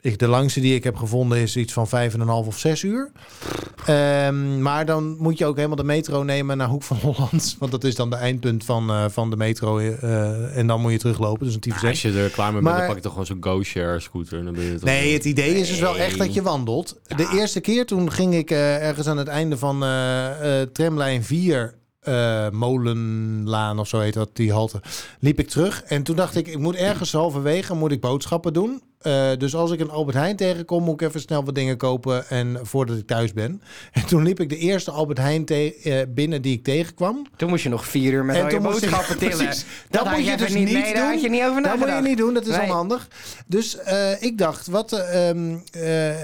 [0.06, 2.58] ik, de langste die ik heb gevonden is iets van vijf en een half of
[2.58, 3.10] zes uur.
[3.86, 7.56] Ehm, maar dan moet je ook helemaal de metro nemen naar Hoek van Holland.
[7.58, 9.78] Want dat is dan de eindpunt van, eh, van de metro.
[9.78, 11.46] eh, en dan moet je teruglopen.
[11.46, 13.44] Dus een Nou, als je er klaar mee bent, dan pak je toch gewoon zo'n
[13.44, 14.44] GoShare scooter.
[14.44, 17.00] Dan ben je Nee, het idee is dus wel echt dat je wandelt.
[17.16, 19.84] De eerste keer toen ging ik eh, ergens aan het einde van
[20.72, 21.74] tramlijn 4,
[22.06, 24.80] eh, Molenlaan of zo heet dat, die halte,
[25.20, 25.82] liep ik terug.
[25.82, 28.82] En toen dacht ik, ik moet ergens halverwege moet ik boodschappen doen.
[29.06, 32.28] Eh, dus als ik een Albert Heijn tegenkom, moet ik even snel wat dingen kopen
[32.28, 33.62] en voordat ik thuis ben.
[33.92, 37.26] En toen liep ik de eerste Albert Heijn te- eh, binnen die ik tegenkwam.
[37.36, 39.36] Toen moest je nog vier uur met al je ik- boodschappen tillen.
[39.36, 39.64] Precies.
[39.90, 41.20] Dat, moet je dus niet Daar had doen.
[41.22, 42.62] je niet over Dat moet je niet doen, dat is Nee.
[42.66, 43.08] onhandig.
[43.46, 45.80] Dus eh, ik dacht, wat, eh, ehm, eh,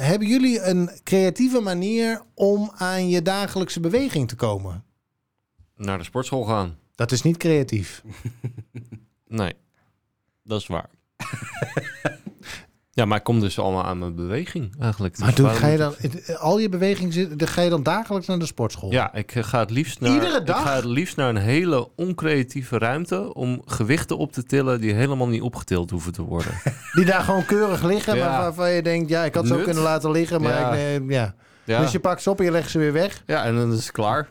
[0.06, 4.84] hebben jullie een creatieve manier om aan je dagelijkse beweging te komen?
[5.76, 6.76] Naar de sportschool gaan.
[6.94, 8.02] Dat is niet creatief.
[9.26, 9.52] Nee,
[10.42, 10.88] dat is waar.
[12.94, 15.18] Ja, maar ik kom dus allemaal aan mijn beweging eigenlijk.
[15.18, 15.94] Maar doe, ga je dan,
[16.38, 18.90] al je beweging zit, ga je dan dagelijks naar de sportschool?
[18.92, 20.12] Ja, ik eh, ga het liefst naar...
[20.12, 20.60] Iedere dag?
[20.60, 23.34] Ik ga het liefst naar een hele oncreatieve ruimte...
[23.34, 26.52] om gewichten op te tillen die helemaal niet opgetild hoeven te worden.
[26.96, 28.28] Die daar gewoon keurig liggen, Ja.
[28.30, 30.72] maar waarvan je denkt, ja, ik had ze ook kunnen laten liggen, maar Ja.
[30.72, 31.34] ik, nee, ja.
[31.64, 31.80] ja.
[31.80, 33.22] Dus je pakt ze op en je legt ze weer weg.
[33.26, 34.28] ja, en dan is het klaar.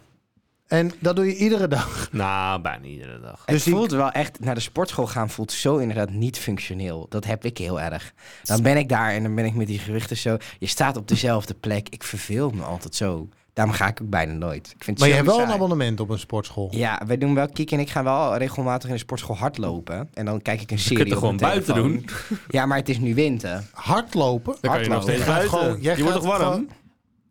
[0.71, 2.09] En dat doe je iedere dag.
[2.11, 3.39] Nou, bijna iedere dag.
[3.45, 7.05] Het Dus die- voelt wel echt, naar de sportschool gaan voelt zo inderdaad niet functioneel.
[7.09, 8.13] Dat heb ik heel erg.
[8.43, 10.37] Dan ben ik daar en dan ben ik met die gewichten zo.
[10.59, 11.89] Je staat op dezelfde plek.
[11.89, 13.29] Ik verveel me altijd zo.
[13.53, 14.67] Daarom ga ik ook bijna nooit.
[14.67, 16.67] Ik vind het Maar je hebt wel een abonnement op een sportschool.
[16.75, 20.09] Ja, wij doen wel, Kiek en ik gaan wel regelmatig in de sportschool hardlopen.
[20.13, 22.05] En dan kijk ik een serie kunt er gewoon buiten telefoon.
[22.47, 23.63] Ja, maar het is nu winter.
[23.73, 24.55] Hardlopen.
[24.61, 25.03] Dan kan je nog hardlopen.
[25.03, 25.59] steeds Jij gaat buiten.
[25.59, 26.41] gewoon- jij je wordt toch warm?
[26.41, 26.69] gewoon-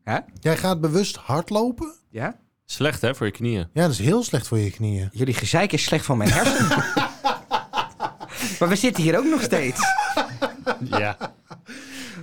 [0.04, 0.18] Hè?
[0.40, 1.94] Jij gaat bewust hardlopen?
[2.10, 2.36] Ja?
[2.70, 3.68] Slecht hè, voor je knieën.
[3.72, 5.08] Ja, dat is heel slecht voor je knieën.
[5.12, 6.68] Jullie gezeik is slecht van mijn hersenen.
[8.58, 9.80] maar we zitten hier ook nog steeds.
[10.84, 11.16] Ja.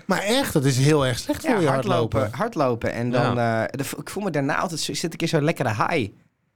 [0.05, 2.19] Maar echt, dat is heel erg slecht voor Ja, je hardlopen.
[2.19, 2.37] hardlopen.
[2.39, 2.91] Hardlopen.
[2.91, 5.69] En dan, eh, de- ik voel me daarna altijd, zo, zit ik in zo'n lekkere
[5.69, 6.11] high.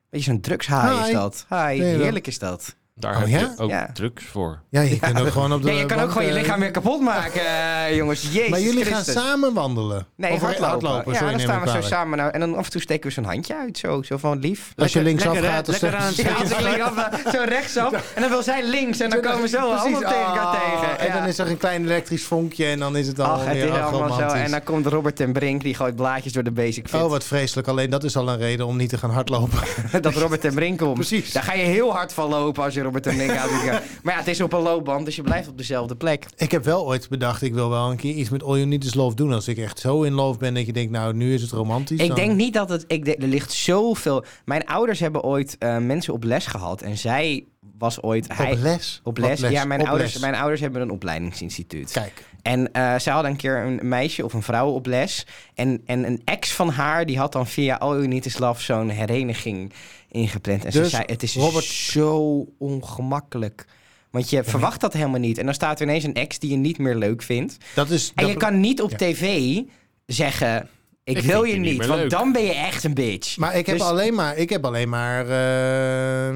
[0.10, 1.46] Weet je, zo'n drugshigh is dat.
[1.50, 2.76] High, heerlijk is dat.
[3.02, 3.38] Daar Oh, heb ja?
[3.40, 3.90] je ook Ja.
[3.94, 4.60] drugs voor.
[4.70, 6.60] Ja, je kunt ook gewoon op de Ja, je kan ook gewoon je eh, lichaam
[6.60, 8.22] weer kapot maken, eh, jongens.
[8.32, 9.14] Jezus Maar jullie Christus.
[9.16, 10.06] gaan samen wandelen?
[10.16, 11.12] Nee, Of hardlopen.
[11.14, 11.84] ja, sorry, dan staan we zo kwalijk.
[11.94, 12.18] samen.
[12.18, 13.78] Nou, en dan af en toe steken we zo'n handje uit.
[13.78, 14.74] Zo, zo van lief.
[14.78, 18.14] Als je linksaf gaat, dan lekker aan het eh, zo rechtsaf.
[18.16, 19.00] En dan wil zij links.
[19.00, 21.00] En dan komen we zo allemaal tegen elkaar ah, tegen.
[21.00, 23.56] En dan is er een klein elektrisch vonkje en dan is het al Ach, het
[23.58, 24.36] is allemaal zo.
[24.36, 27.02] En dan komt Robert ten Brink, die gooit blaadjes door de basic fit.
[27.02, 27.68] Oh, wat vreselijk.
[27.68, 29.60] Alleen dat is al een reden om niet te gaan hardlopen.
[30.02, 30.94] dat Robert ten Brink komt.
[30.94, 31.32] Precies.
[31.32, 33.06] Daar ga je heel hard van lopen als je Robert
[34.04, 36.26] maar ja, het is op een loopband, dus je blijft op dezelfde plek.
[36.38, 38.84] Ik heb wel ooit bedacht, ik wil wel een keer iets met All You Need
[38.84, 39.34] Is Love doen.
[39.34, 42.00] Als ik echt zo in love ben dat je denkt, nou, nu is het romantisch.
[42.00, 42.84] Ik dan- denk niet dat het...
[42.88, 44.24] Ik denk, er ligt zoveel...
[44.46, 46.82] Mijn ouders hebben ooit eh, mensen op les gehad.
[46.82, 47.46] En zij
[47.82, 48.28] was ooit...
[48.38, 49.02] Hij, Op les?
[49.04, 49.40] Op les.
[49.40, 50.22] Ja, mijn Op ouders, les.
[50.22, 51.92] mijn ouders hebben een opleidingsinstituut.
[51.92, 55.26] Kijk, En eh zij hadden een keer een meisje of een vrouw op les.
[55.56, 58.62] En, en een ex van haar, die had dan via All You Need Is Love
[58.64, 59.72] zo'n hereniging
[60.12, 60.66] ingepland.
[60.66, 63.66] En ze Dus, zei, het is Robert- zo ongemakkelijk.
[64.10, 65.38] Want je verwacht dat helemaal niet.
[65.38, 67.58] En dan staat er ineens een ex die je niet meer leuk vindt.
[67.76, 68.12] dat is...
[68.16, 68.98] En dat- je kan niet op ja.
[68.98, 69.58] tv
[70.06, 70.70] zeggen...
[71.04, 72.10] Ik, Ik wil je je niet want leuk.
[72.10, 73.38] dan ben je echt een bitch.
[73.38, 76.36] Maar ik heb Dus- alleen maar, ik heb alleen maar eh,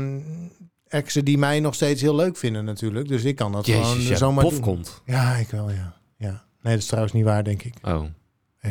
[0.87, 3.07] exen die mij nog steeds heel leuk vinden natuurlijk.
[3.07, 4.61] Dus ik kan dat Jezus, gewoon ja, zomaar pof doen.
[4.61, 5.01] komt.
[5.05, 5.93] Ja, ik wel, ja.
[6.17, 6.43] ja.
[6.61, 7.73] Nee, dat is trouwens niet waar, denk ik.
[7.81, 8.03] Oh.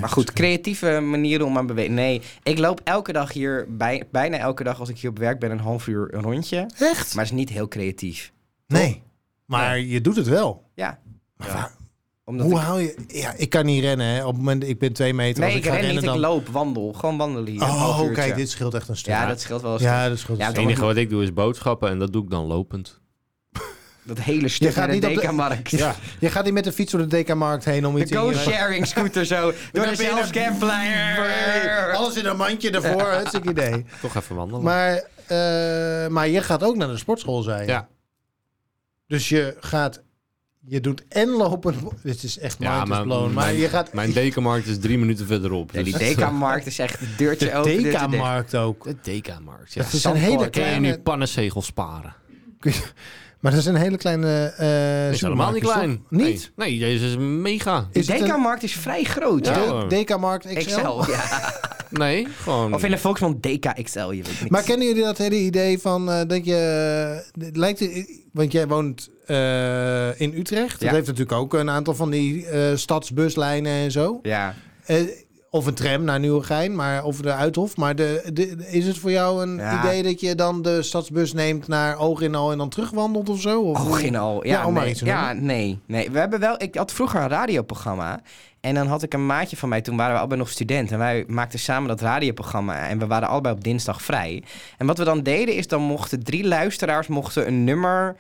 [0.00, 1.94] Maar goed, creatieve manieren om aan bewegen.
[1.94, 5.38] Nee, ik loop elke dag hier, bij, bijna elke dag als ik hier op werk
[5.38, 6.58] ben, een half uur een rondje.
[6.78, 7.14] Echt?
[7.14, 8.32] Maar het is niet heel creatief.
[8.66, 9.02] Nee.
[9.44, 10.70] Maar je doet het wel.
[10.74, 10.98] Ja,
[11.36, 11.54] Maar Ja.
[11.54, 11.72] waar-
[12.24, 12.64] omdat hoe ik...
[12.64, 12.94] hou je...
[13.06, 14.20] Ja, ik kan niet rennen, hè.
[14.20, 15.40] Op het moment, ik ben twee meter.
[15.40, 16.30] Nee, als ik ik ga ren niet, rennen, ik dan...
[16.30, 16.92] loop, wandel.
[16.92, 17.62] Gewoon wandelen hier.
[17.62, 19.12] een Oh, kijk, dit scheelt echt een stuk.
[19.12, 19.82] Ja, dat scheelt wel eens.
[19.82, 20.70] Ja, dat scheelt Ja, een Het stuk.
[20.70, 23.00] enige wat ik doe is boodschappen en dat doe ik dan lopend.
[24.06, 25.70] Dat hele stuk gaat naar de niet de- Dekamarkt.
[25.70, 25.94] Ja.
[26.20, 28.34] Je gaat niet met de fiets door de DK-markt heen om iets De in je-
[28.34, 29.52] go-sharing scooter zo.
[29.72, 31.94] Door de zelfscanplein.
[31.94, 33.84] Alles in een mandje ervoor, hartstikke idee.
[34.02, 34.62] Toch even wandelen.
[34.62, 34.94] Maar,
[35.26, 37.66] eh, maar je gaat ook naar de sportschool, zei je.
[37.66, 37.88] Ja.
[39.06, 40.02] Dus je gaat...
[40.66, 41.74] Je doet en lopen...
[42.02, 43.32] Dit is echt Ja, maar blown.
[43.32, 43.92] Maar mijn- je gaat...
[43.92, 45.70] Mijn dekenmarkt is drie minuten verderop.
[45.72, 47.82] Ja, die dus- Dekamarkt is echt deurtje De open.
[47.82, 47.98] dicht.
[47.98, 48.84] DK-markt ook.
[48.84, 49.82] De dekenmarkt, ja.
[49.82, 51.00] Dat is een hele Kun je nu kleine...
[51.00, 52.14] pannenzegels sparen?
[53.40, 55.96] Maar dat is een hele kleine eh is helemaal niet klein.
[55.96, 56.10] toch?
[56.20, 56.52] Niet?
[56.56, 57.88] Nee, nee, deze is mega.
[57.92, 59.46] De Dekamarkt is vrij groot.
[59.46, 59.58] Ja.
[59.68, 59.88] Hoor.
[59.88, 60.58] DK-markt XL?
[60.80, 61.52] XL, ja.
[61.90, 62.74] Nee, gewoon...
[62.74, 64.50] Of in de Volksmond DKXL, je weet niet.
[64.50, 66.54] Maar kennen jullie dat hele idee van eh, dat je...
[67.38, 69.13] het lijkt, het- want jij woont eh,
[70.16, 70.80] in Utrecht.
[70.80, 74.18] Dat heeft natuurlijk ook een aantal van die eh, stadsbuslijnen en zo.
[74.22, 74.54] Ja.
[74.84, 74.96] Eh,
[75.50, 77.76] of een tram naar Nieuwegein, maar of de Uithof.
[77.76, 79.78] Maar de, de, is het voor jou een Ja.
[79.84, 83.40] idee dat je dan de stadsbus neemt naar Oog in Al en dan terugwandelt of
[83.40, 83.60] zo?
[83.60, 83.78] Of
[84.16, 84.46] al.
[84.46, 84.94] Ja, Ja, nee.
[85.04, 86.10] ja nee, nee.
[86.10, 86.62] We hebben wel...
[86.62, 88.20] Ik had vroeger een radioprogramma.
[88.60, 89.80] En dan had ik een maatje van mij.
[89.80, 90.92] Toen waren we allebei nog student.
[90.92, 92.88] En wij maakten samen dat radioprogramma.
[92.88, 94.42] En we waren allebei op dinsdag vrij.
[94.78, 95.68] En wat we dan deden is...
[95.68, 98.16] Dan mochten drie luisteraars mochten een nummer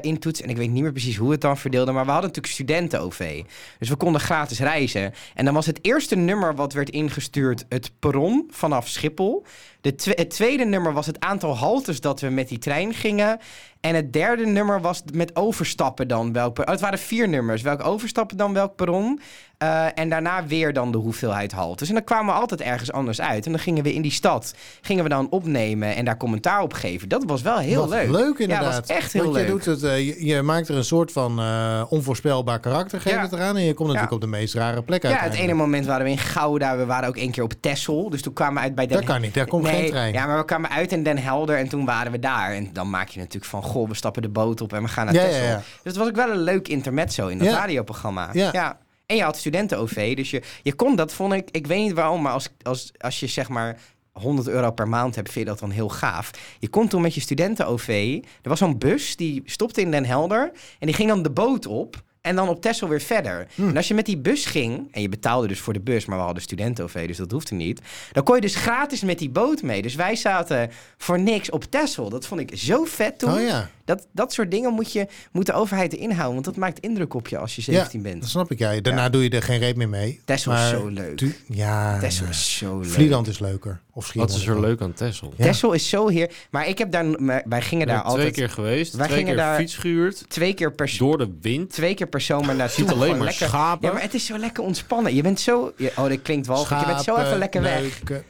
[0.00, 0.44] intoetsen.
[0.44, 1.92] En ik weet niet meer precies hoe het dan verdeelde.
[1.92, 3.42] Maar we hadden natuurlijk studenten-OV.
[3.78, 5.12] Dus we konden gratis reizen.
[5.34, 9.44] En dan was het eerste nummer wat werd ingestuurd het perron vanaf Schiphol.
[9.80, 13.38] De het tweede nummer was het aantal haltes dat we met die trein gingen.
[13.80, 17.62] En het derde nummer was met overstappen dan welk per- oh, het waren vier nummers.
[17.62, 19.20] Welk overstappen dan welk perron.
[19.58, 21.88] Eh, en daarna weer dan de hoeveelheid haltes.
[21.88, 23.46] En dan kwamen we altijd ergens anders uit.
[23.46, 26.72] En dan gingen we in die stad gingen we dan opnemen en daar commentaar op
[26.72, 27.08] geven.
[27.08, 28.10] Dat was wel heel Wat leuk.
[28.10, 28.72] leuk Ja, inderdaad.
[28.72, 29.44] dat was echt heel Want leuk.
[29.46, 33.20] Je, doet het, eh, je, maakt er een soort van eh, onvoorspelbaar karakter geef Ja.
[33.22, 33.56] het eraan.
[33.56, 34.14] En je komt natuurlijk Ja.
[34.16, 35.14] op de meest rare plek uit.
[35.14, 36.76] Ja, het ene moment waren we in Gouda.
[36.76, 38.10] We waren ook één keer op Texel.
[38.10, 40.12] Dus toen kwamen we uit bij Den Dat kan niet, daar komt nee, geen trein.
[40.12, 42.50] Ja, maar we kwamen uit in Den Helder en toen waren we daar.
[42.52, 45.04] En dan maak je natuurlijk van, goh, we stappen de boot op en we gaan
[45.04, 45.44] naar Ja, Texel.
[45.44, 45.56] ja.
[45.56, 47.54] Dus het was ook wel een leuk intermezzo in dat Ja.
[47.56, 48.28] radioprogramma.
[48.32, 48.78] Ja.
[49.06, 52.22] En je had studenten-OV, dus je, je kon, dat vond ik, ik weet niet waarom,
[52.22, 53.78] maar als, als, als je zeg maar
[54.12, 56.30] 100 euro per maand hebt, vind je dat dan heel gaaf.
[56.58, 60.52] Je kon toen met je studenten-OV, er was zo'n bus die stopte in Den Helder
[60.78, 62.02] en die ging dan de boot op.
[62.20, 63.46] En dan op Texel weer verder.
[63.54, 63.68] Hm.
[63.68, 66.18] En als je met die bus ging, en je betaalde dus voor de bus, maar
[66.18, 67.80] we hadden studenten-OV, dus dat hoefde niet.
[68.12, 69.82] Dan kon je dus gratis met die boot mee.
[69.82, 72.08] Dus wij zaten voor niks op Texel.
[72.08, 73.32] Dat vond ik zo vet toen.
[73.32, 73.70] Oh ja.
[73.96, 77.14] Dat, dat soort dingen moet, je, moet de overheid erin houden, want dat maakt indruk
[77.14, 78.20] op je als je 17 ja, bent.
[78.20, 78.58] dat snap ik.
[78.58, 78.80] Ja.
[78.80, 80.20] Daarna doe je er geen reet meer mee.
[80.26, 81.16] Maar is zo leuk.
[81.16, 82.02] tu- ja, ja.
[82.06, 82.90] is zo leuk.
[82.90, 83.80] Vlieland is leuker.
[83.94, 84.26] Of Schiphol.
[84.28, 85.32] Wat is er leuk aan Texel?
[85.36, 85.44] Ja.
[85.44, 86.30] Texel is zo heer.
[86.50, 89.18] Maar ik heb daar, maar wij gingen daar ben twee altijd keer geweest, Wij twee
[89.18, 91.70] gingen keer daar- fiets gehuurd, twee keer per door de wind.
[91.70, 92.84] twee keer per zomer naartoe.
[92.84, 93.46] Ziet alleen maar lekker.
[93.48, 93.86] schapen.
[93.88, 95.14] Ja, maar het is zo lekker ontspannen.
[95.14, 95.72] Je bent zo.
[95.76, 96.66] je- oh, dat klinkt wel.
[96.68, 97.80] Je bent zo even lekker weg.
[97.80, 98.24] leuke-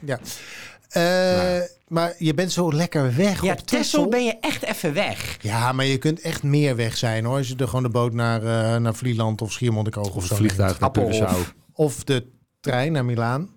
[0.93, 1.55] ja.
[1.57, 4.07] Eh, Maar je bent zo lekker weg Ja, op Texel Texel.
[4.09, 5.37] ben je echt even weg.
[5.41, 7.37] Ja, maar je kunt echt meer weg zijn hoor.
[7.37, 10.35] Als je er gewoon de boot naar, eh, naar Vlieland of Schiermonnikoog of, Of zo
[10.35, 10.95] vliegtuig neemt.
[10.95, 11.05] naar.
[11.35, 11.37] Curaçao.
[11.73, 12.25] Of de
[12.59, 13.49] trein naar Milaan.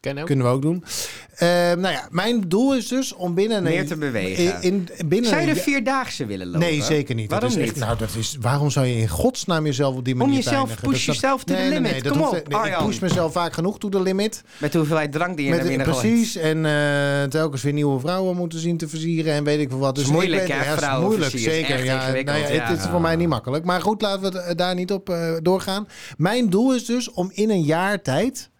[0.00, 0.84] Kunnen we ook doen.
[1.34, 3.62] Eh, nou ja, mijn doel is dus om binnen...
[3.62, 4.44] Meer een- te bewegen.
[4.62, 6.60] In, in, binnen Zou je de vierdaagse willen lopen?
[6.60, 7.30] Nee, zeker niet.
[7.30, 7.84] Waarom dat is echt- niet?
[7.84, 10.88] nou, dat is, waarom zou je in godsnaam jezelf op die manier jezelf, pijnigen?
[10.88, 12.02] push Dat- jezelf to the nee, nee, limit.
[12.02, 14.42] nee, Kom hoeft- op, nee, ik push mezelf vaak genoeg to the limit.
[14.58, 16.00] Met de hoeveelheid drank die je Met, naar binnen gooit.
[16.00, 16.36] precies.
[16.36, 19.94] En eh, telkens weer nieuwe vrouwen moeten zien te versieren en weet ik veel wat.
[19.94, 21.74] Dus is moeilijk, ik ben- hè, ja, is vrouwen moeilijk, zeker.
[21.74, 22.66] echt Ja, nou ja, ja.
[22.70, 23.64] Het is voor mij niet makkelijk.
[23.64, 25.88] Maar goed, laten we het daar niet op eh, doorgaan.
[26.16, 28.50] Mijn doel is dus om in een jaar tijd...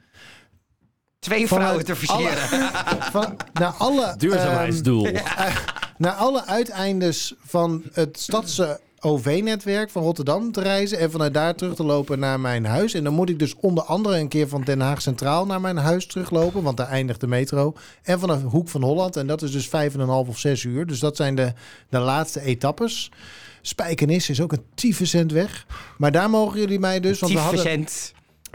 [1.27, 2.71] Twee Vanuit vrouwen te versieren.
[3.13, 5.07] Van, naar alle, Duurzaamheidsdoel.
[5.07, 5.57] ehm,
[5.99, 11.75] naar alle uiteindes van het stadse OV-netwerk van Rotterdam te reizen en vanuit daar terug
[11.75, 12.95] te lopen naar mijn huis.
[12.95, 15.77] En dan moet ik dus onder andere een keer van Den Haag Centraal naar mijn
[15.77, 17.75] huis teruglopen, want daar eindigt de metro.
[18.03, 20.63] En vanaf Hoek van Holland, en dat is dus vijf en een half of zes
[20.63, 20.87] uur.
[20.87, 21.53] Dus dat zijn de,
[21.89, 23.11] de laatste etappes.
[23.63, 25.67] Spijkenis is ook een tyfuscent weg.
[25.99, 27.21] Maar daar mogen jullie mij dus...
[27.21, 27.87] Want we hadden.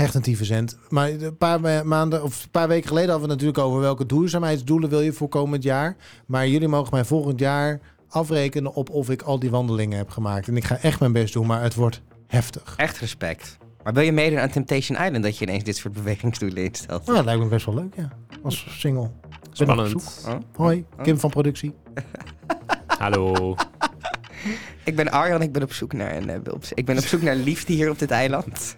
[0.01, 0.77] Echt een tyfuscent.
[0.89, 3.81] Maar een paar ma- maanden of een paar weken geleden hadden we het natuurlijk over
[3.81, 5.95] welke duurzaamheidsdoelen wil je voor komend jaar.
[6.25, 10.47] Maar jullie mogen mij volgend jaar afrekenen op of ik al die wandelingen heb gemaakt.
[10.47, 12.73] En ik ga echt mijn best doen, maar het wordt heftig.
[12.77, 13.57] Echt respect.
[13.83, 17.03] Maar wil je meedoen aan Temptation Island dat je ineens dit soort bewegingsdoelen instelt?
[17.05, 18.09] Nou, dat lijkt me best wel leuk, ja.
[18.43, 19.01] Als single.
[19.11, 19.89] Ben op Spannend.
[20.01, 20.37] zoek.
[20.55, 21.73] Hoi, Kim van productie.
[23.01, 23.55] Hallo.
[24.83, 27.35] Ik ben Arjan, ik ben op zoek naar een, op- ik ben op zoek naar
[27.35, 28.75] liefde hier op dit eiland.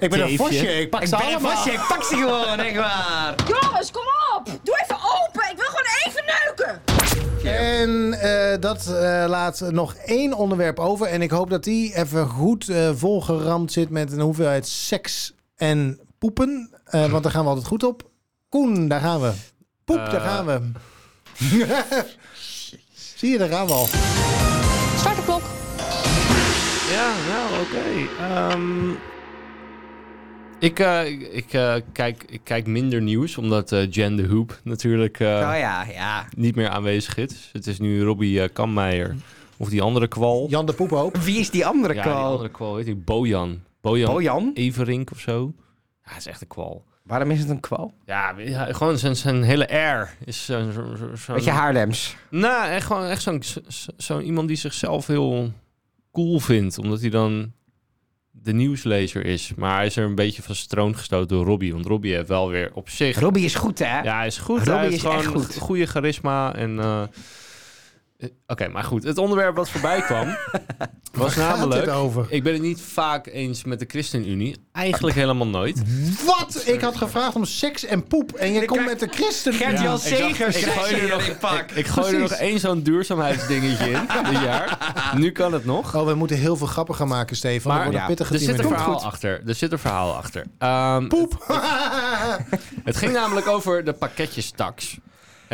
[0.00, 1.50] Ik ben een vosje, ik pak ik ze ben een allemaal.
[1.56, 3.34] vosje, ik pak ze gewoon, echt waar.
[3.48, 4.02] Jongens, kom
[4.36, 4.44] op!
[4.62, 5.50] Doe even open!
[5.50, 6.82] Ik wil gewoon even neuken!
[7.44, 11.06] En eh, dat eh, laat nog één onderwerp over.
[11.06, 16.00] En ik hoop dat die even goed eh, volgeramd zit met een hoeveelheid seks en
[16.18, 16.70] poepen.
[16.84, 18.02] Eh, want daar gaan we altijd goed op.
[18.48, 19.32] Koen, daar gaan we.
[19.84, 20.22] Poep, daar Eh.
[20.34, 20.60] gaan we.
[23.16, 23.86] Zie je, daar gaan we al.
[24.98, 25.42] Start de klok.
[26.90, 28.22] Ja, nou, oké.
[28.24, 28.90] Ehm,
[30.64, 35.20] ik eh, ik, eh, kijk, ik kijk minder nieuws, omdat eh Jen de Hoop natuurlijk
[35.20, 36.26] eh, Oh ja, ja.
[36.36, 37.50] niet meer aanwezig is.
[37.52, 39.16] Het is nu Robbie Kammeijer.
[39.56, 40.46] Of die andere kwal.
[40.48, 41.16] Jan de Poephoop.
[41.16, 42.30] Wie is die andere ja, die kwal?
[42.32, 43.04] andere kwal, weet ik.
[43.04, 43.60] Bojan.
[43.80, 44.50] Bojan Bojan?
[44.54, 45.52] Everink of zo.
[46.04, 46.84] Ja, het is echt een kwal.
[47.02, 47.94] Waarom is het een kwal?
[48.06, 52.16] Ja, ja, gewoon zijn, zijn hele air is zo, zo, zo, zo- Beetje Haarlems.
[52.30, 53.60] Nou, echt gewoon echt zo'n zo,
[53.96, 55.52] zo iemand die zichzelf heel
[56.12, 57.52] cool vindt, omdat hij dan
[58.42, 59.52] de nieuwslezer is.
[59.56, 62.48] Maar hij is er een beetje van troon gestoten door Robbie, want Robbie heeft wel
[62.48, 63.18] weer op zich.
[63.18, 64.00] Robbie is goed, hè?
[64.00, 64.56] ja, hij is goed.
[64.56, 65.56] Robbie hij heeft is gewoon echt goed.
[65.58, 66.78] goede charisma en.
[66.78, 67.02] eh,
[68.46, 69.02] Oké, maar goed.
[69.04, 70.26] Het onderwerp wat voorbij kwam
[71.12, 71.80] was Waar gaat namelijk.
[71.86, 72.26] het over?
[72.28, 74.56] Ik ben het niet vaak eens met de ChristenUnie.
[74.72, 75.82] Eigenlijk helemaal nooit.
[76.24, 76.62] Wat?
[76.66, 78.32] Ik had gevraagd om seks en poep.
[78.32, 79.52] En je komt met de christen.
[79.52, 81.60] Gert-Jan Ja, ik Segers gooi er nog-.
[81.74, 84.78] Ik gooi er nog één zo'n duurzaamheidsdingetje in dit jaar.
[85.16, 85.96] Nu kan het nog.
[85.96, 87.74] Oh, we moeten heel veel grappen gaan maken, Stefan.
[87.76, 89.42] Maar ja, er zit een verhaal achter.
[89.46, 90.44] Er zit een verhaal achter.
[90.58, 91.44] Ehm, Poep.
[92.84, 94.98] Het ging namelijk over de pakketjestaks.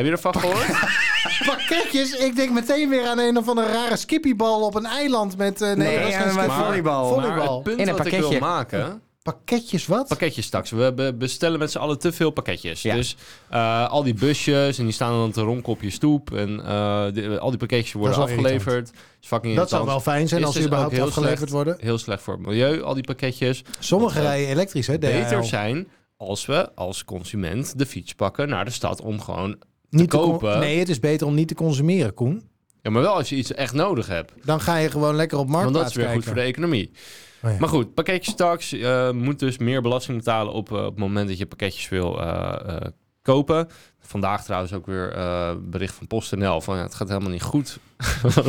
[0.01, 0.67] Heb je ervan gehoord?
[1.47, 5.61] Pakketjes, ik denk meteen weer aan een of andere rare skippybal op een eiland met...
[5.63, 7.09] eh, Nee, dat is geen volleybal.
[7.09, 7.37] volleybal.
[7.37, 8.41] Maar het punt In een ik wil pakketje.
[8.41, 9.03] maken...
[9.23, 10.09] Pakketjes wat?
[10.09, 10.71] Pakketjes straks.
[10.71, 12.83] We be- bestellen met z'n allen te veel pakketjes.
[12.83, 12.95] Ja.
[12.95, 13.17] Dus
[13.51, 16.33] eh, al die busjes en die staan dan te ronken op je stoep.
[16.35, 18.91] En eh, die- al die pakketjes worden Dat is wel afgeleverd.
[19.21, 21.39] is fucking dat zou wel fijn zijn Is als ze dus überhaupt ook heel afgeleverd
[21.39, 21.53] slecht.
[21.53, 21.77] worden.
[21.81, 23.63] Heel slecht voor het milieu, al die pakketjes.
[23.79, 24.99] Sommige Eh, rijden elektrisch, hè?
[24.99, 25.43] Beter DHL.
[25.47, 29.59] zijn als we als consument de fiets pakken naar de stad om gewoon...
[29.91, 30.59] Niet te kopen.
[30.59, 32.49] Nee, het is beter om niet te consumeren, Koen.
[32.83, 34.33] Ja, maar wel als je iets echt nodig hebt.
[34.45, 36.23] Dan ga je gewoon lekker op Want dat is weer kijken.
[36.23, 36.91] goed voor de economie.
[37.43, 37.57] Oh ja.
[37.59, 41.29] Maar goed, pakketjes tax eh moet dus meer belasting betalen op, eh, op het moment
[41.29, 42.77] dat je pakketjes wil eh,
[43.33, 43.69] kopen.
[44.01, 47.79] Vandaag trouwens ook weer eh, bericht van PostNL van ja, het gaat helemaal niet goed.
[48.35, 48.45] wat,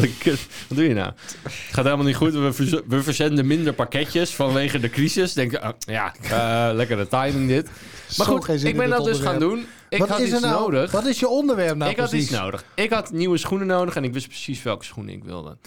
[0.67, 1.11] doe je nou?
[1.41, 2.33] Het gaat helemaal niet goed.
[2.33, 5.33] We, verz- we verzenden minder pakketjes vanwege de crisis.
[5.33, 7.69] Denk ah, ja, eh, lekkere timing dit.
[8.17, 9.65] Maar goed, ik ben dat dus gaan doen.
[9.89, 10.91] Ik wat had is iets er nou, nodig.
[10.91, 12.29] Wat is je onderwerp nou ik had precies?
[12.29, 12.63] iets nodig.
[12.75, 15.57] Ik had nieuwe schoenen nodig en ik wist precies welke schoenen ik wilde.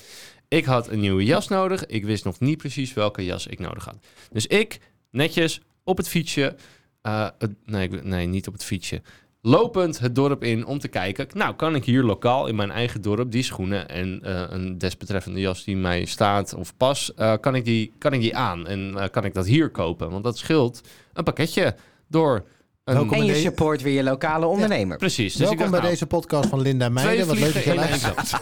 [0.48, 1.86] Ik had een nieuwe jas nodig.
[1.86, 3.96] Ik wist nog niet precies welke jas ik nodig had.
[4.30, 4.78] Dus ik,
[5.10, 6.56] netjes, op het fietsje.
[7.04, 9.02] Eh, het- nee, nee, niet op het fietsje.
[9.42, 11.26] Lopend het dorp in om te kijken.
[11.32, 15.40] Nou, kan ik hier lokaal in mijn eigen dorp die schoenen en eh, een desbetreffende
[15.40, 18.66] jas die mij staat of pas, eh, kan, ik die, kan ik die aan?
[18.66, 20.10] En eh, kan ik dat hier kopen?
[20.10, 20.80] Want dat scheelt
[21.12, 21.74] een pakketje
[22.08, 22.44] door.
[22.84, 23.18] Een, Welkom.
[23.18, 24.96] En je support weer je lokale ondernemer.
[24.96, 25.32] Precies.
[25.32, 27.26] Dus Welkom ik dacht, bij nou, deze podcast van Linda Twee Meijden.
[27.26, 28.32] Wat leuk dat je luistert.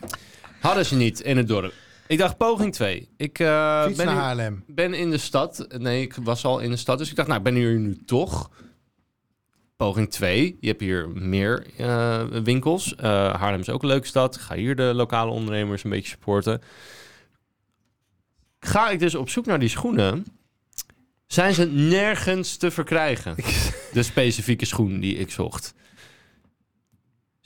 [0.60, 1.72] Hadden ze niet in het dorp.
[2.08, 3.08] Ik dacht poging 2.
[3.16, 4.64] Ik eh, ben, naar Haarlem.
[4.66, 5.66] ben in de stad.
[5.78, 6.98] Nee, ik was al in de stad.
[6.98, 8.50] Dus ik dacht, nou, ik ben hier nu toch.
[9.76, 10.56] Poging 2.
[10.60, 12.94] Je hebt hier meer eh, winkels.
[12.94, 14.36] Eh, Haarlem is ook een leuke stad.
[14.36, 16.62] Ga hier de lokale ondernemers een beetje supporten.
[18.60, 20.26] Ga ik dus op zoek naar die schoenen.
[21.26, 23.34] Zijn ze nergens te verkrijgen.
[23.92, 25.74] De specifieke schoen die ik zocht.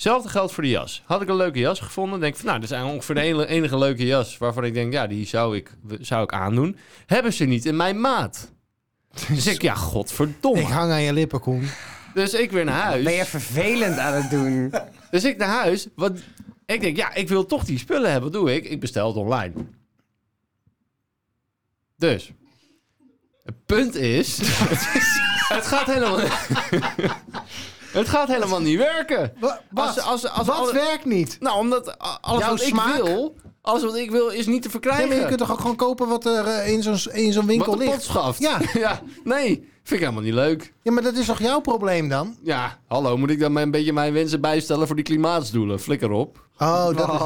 [0.03, 1.03] Hetzelfde geldt voor de jas.
[1.07, 3.31] Had ik een leuke jas gevonden, denk ik van, nou, dit is eigenlijk ongeveer de
[3.31, 6.77] enige, enige leuke jas waarvan ik denk, ja, die zou ik, zou ik aandoen.
[7.07, 8.53] Hebben ze niet in mijn maat.
[9.29, 10.61] Dus ik, ja, godverdomme.
[10.61, 11.69] Ik hang aan je lippen, Koen.
[12.15, 13.05] Dus ik weer naar huis.
[13.05, 14.75] Ben je vervelend aan het doen?
[15.11, 15.87] Dus ik naar huis.
[15.95, 16.13] Wat,
[16.67, 18.31] ik denk, ja, ik wil toch die spullen hebben.
[18.31, 18.65] Wat doe ik?
[18.65, 19.53] Ik bestel het online.
[21.97, 22.33] Dus.
[23.45, 24.39] Het punt is.
[25.57, 26.21] het gaat helemaal.
[27.93, 29.33] Het gaat helemaal niet werken.
[29.41, 31.37] Wa- Wat, Als- als- als wat alle- werkt niet?
[31.41, 32.97] Nou, omdat alles Jouw wat smaak?
[32.99, 33.37] ik wil.
[33.63, 35.09] Alles wat ik wil is niet te Nee, verkrijgen.
[35.09, 37.77] maar je kunt toch ook gewoon kopen wat er eh, in zo'n in zo'n winkel
[37.77, 38.03] wat ligt?
[38.03, 38.39] schaft.
[38.41, 38.59] Ja.
[38.75, 39.01] ja.
[39.25, 39.47] Nee,
[39.83, 40.73] vind ik helemaal niet leuk.
[40.83, 42.37] Ja, maar dat is toch jouw probleem dan?
[42.43, 45.81] Ja, hallo, moet ik dan mijn- een beetje mijn wensen bijstellen voor die klimaatsdoelen?
[45.81, 46.51] Flikker op.
[46.59, 47.21] Oh, dat is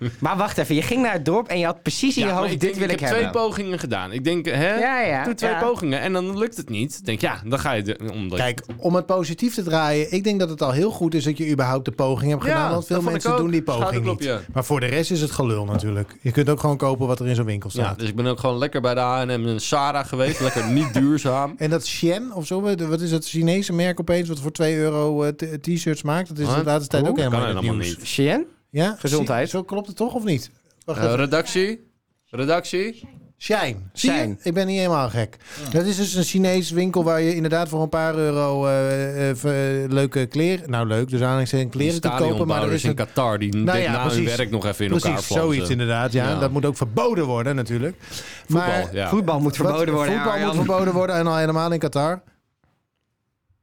[0.00, 0.12] het.
[0.20, 2.38] Maar wacht even, je ging naar het dorp en je had precies in je maar
[2.38, 4.12] hoofd, ik dit denk, wil ik, ik heb twee pogingen gedaan.
[4.12, 4.74] Ik denk, hè?
[4.78, 5.60] Ja, ja, Doe twee ja.
[5.60, 6.96] pogingen en dan lukt het niet.
[6.98, 7.82] Ik Denk, ja, dan ga je...
[7.82, 11.14] De, omdat Kijk, om het positief te draaien, ik denk dat het al heel goed
[11.14, 12.70] is dat je überhaupt de poging hebt Ja, gedaan.
[12.70, 14.30] Want veel mensen doen die poging niet.
[14.52, 16.16] Maar voor de rest is het gelul natuurlijk.
[16.20, 17.98] Je kunt ook gewoon kopen wat er in zo'n winkel Ja, staat.
[17.98, 20.40] dus ik ben ook gewoon lekker bij de H&M en Sarah geweest.
[20.40, 21.54] lekker niet duurzaam.
[21.56, 25.22] En dat Shen of zo, wat is het Chinese merk opeens wat voor 2 euro
[25.22, 26.28] eh, t-shirts maakt?
[26.28, 26.56] Dat is Huh?
[26.58, 27.98] de laatste tijd ook helemaal kan in het helemaal nieuws.
[27.98, 28.06] niet.
[28.06, 28.46] Sjen?
[28.70, 28.96] Ja?
[28.98, 29.50] Gezondheid.
[29.50, 30.50] Zo klopt het toch of niet?
[30.84, 31.90] Wacht Eh, redactie?
[32.26, 33.08] Redactie?
[33.42, 33.76] Shine.
[33.94, 34.36] Shine.
[34.42, 35.36] Ik ben niet helemaal gek.
[35.72, 39.82] Dat is dus een Chinees winkel waar je inderdaad voor een paar euro eh, eh,
[39.84, 40.70] eh, leuke kleren...
[40.70, 42.46] Nou leuk, dus aanhalingstekens kleren kunt kopen.
[42.46, 44.36] Maar er is in een Qatar die Nou ja, na hun precies.
[44.36, 46.12] werk nog even in elkaar Precies, zoiets inderdaad.
[46.12, 46.28] Ja.
[46.28, 46.38] Ja.
[46.38, 47.96] Dat moet ook verboden worden natuurlijk.
[48.00, 49.08] Voetbal, maar ja.
[49.08, 50.14] Voetbal moet verboden wat- worden.
[50.14, 52.22] Voetbal moet verboden worden en al helemaal in Qatar.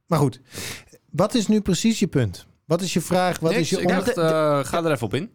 [0.06, 0.40] Maar goed,
[1.10, 2.46] wat is nu precies je punt?
[2.64, 3.38] Wat is je vraag?
[3.38, 5.30] Wat Niks, is je ik onder- dacht, eh, ga er even op in.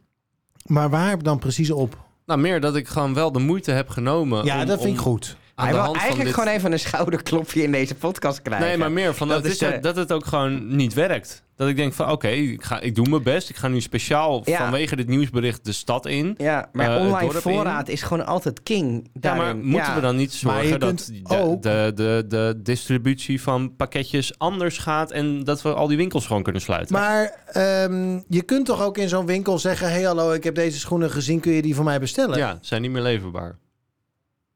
[0.65, 2.03] Maar waar dan precies op?
[2.25, 4.95] Nou, meer dat ik gewoon wel de moeite heb genomen Ja, om- dat vind om
[4.95, 5.35] ik goed.
[5.55, 6.33] Aan Hij de wil eigenlijk dit...
[6.33, 8.67] gewoon even een schouderklopje in deze podcast krijgen.
[8.67, 11.43] Nee, maar meer van dat, is de- dat het ook gewoon niet werkt.
[11.55, 13.49] Dat ik denk van, oké, ik ik, ik doe mijn best.
[13.49, 14.57] Ik ga nu speciaal Ja.
[14.57, 16.33] vanwege dit nieuwsbericht de stad in.
[16.37, 19.09] Ja, maar eh, online voorraad is gewoon altijd king.
[19.21, 19.63] Ja, maar daarin.
[19.65, 19.95] moeten Ja.
[19.95, 25.43] we dan niet zorgen dat de, de, de, de distributie van pakketjes anders gaat en
[25.43, 26.95] dat we al die winkels gewoon kunnen sluiten?
[26.95, 29.91] Maar ehm, je kunt toch ook in zo'n winkel zeggen...
[29.91, 32.37] hey, hallo, ik heb deze schoenen gezien, kun je die voor mij bestellen?
[32.37, 33.57] ja, zijn niet meer leverbaar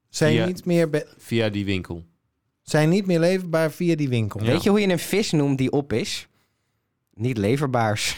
[0.09, 0.45] Zijn, Ja.
[0.45, 2.05] niet meer be- via die winkel.
[2.61, 4.39] zijn niet meer leverbaar via die winkel.
[4.43, 4.51] Ja.
[4.51, 6.27] Weet je hoe je een vis noemt die op is?
[7.13, 8.15] Niet leverbaars.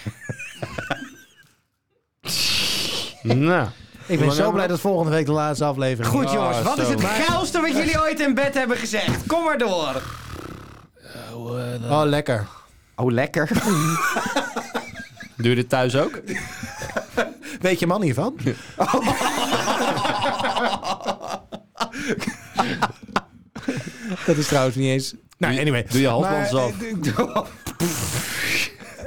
[3.23, 3.67] nou,
[4.07, 6.31] Ik ben zo blij dat volgende week de laatste aflevering Goed is.
[6.31, 9.25] jongens, wat is het geilste wat jullie ooit in bed hebben gezegd?
[9.27, 10.01] Kom maar door.
[11.89, 12.47] Oh, lekker.
[12.95, 13.47] Oh, lekker.
[15.37, 16.21] doe je dit thuis ook?
[17.61, 18.37] Weet je man hiervan?
[24.25, 25.13] dat is trouwens niet eens...
[25.37, 25.85] Nou, Doe je- anyway.
[25.91, 26.81] doe je halsband Maar, zelf.
[26.81, 27.41] eh,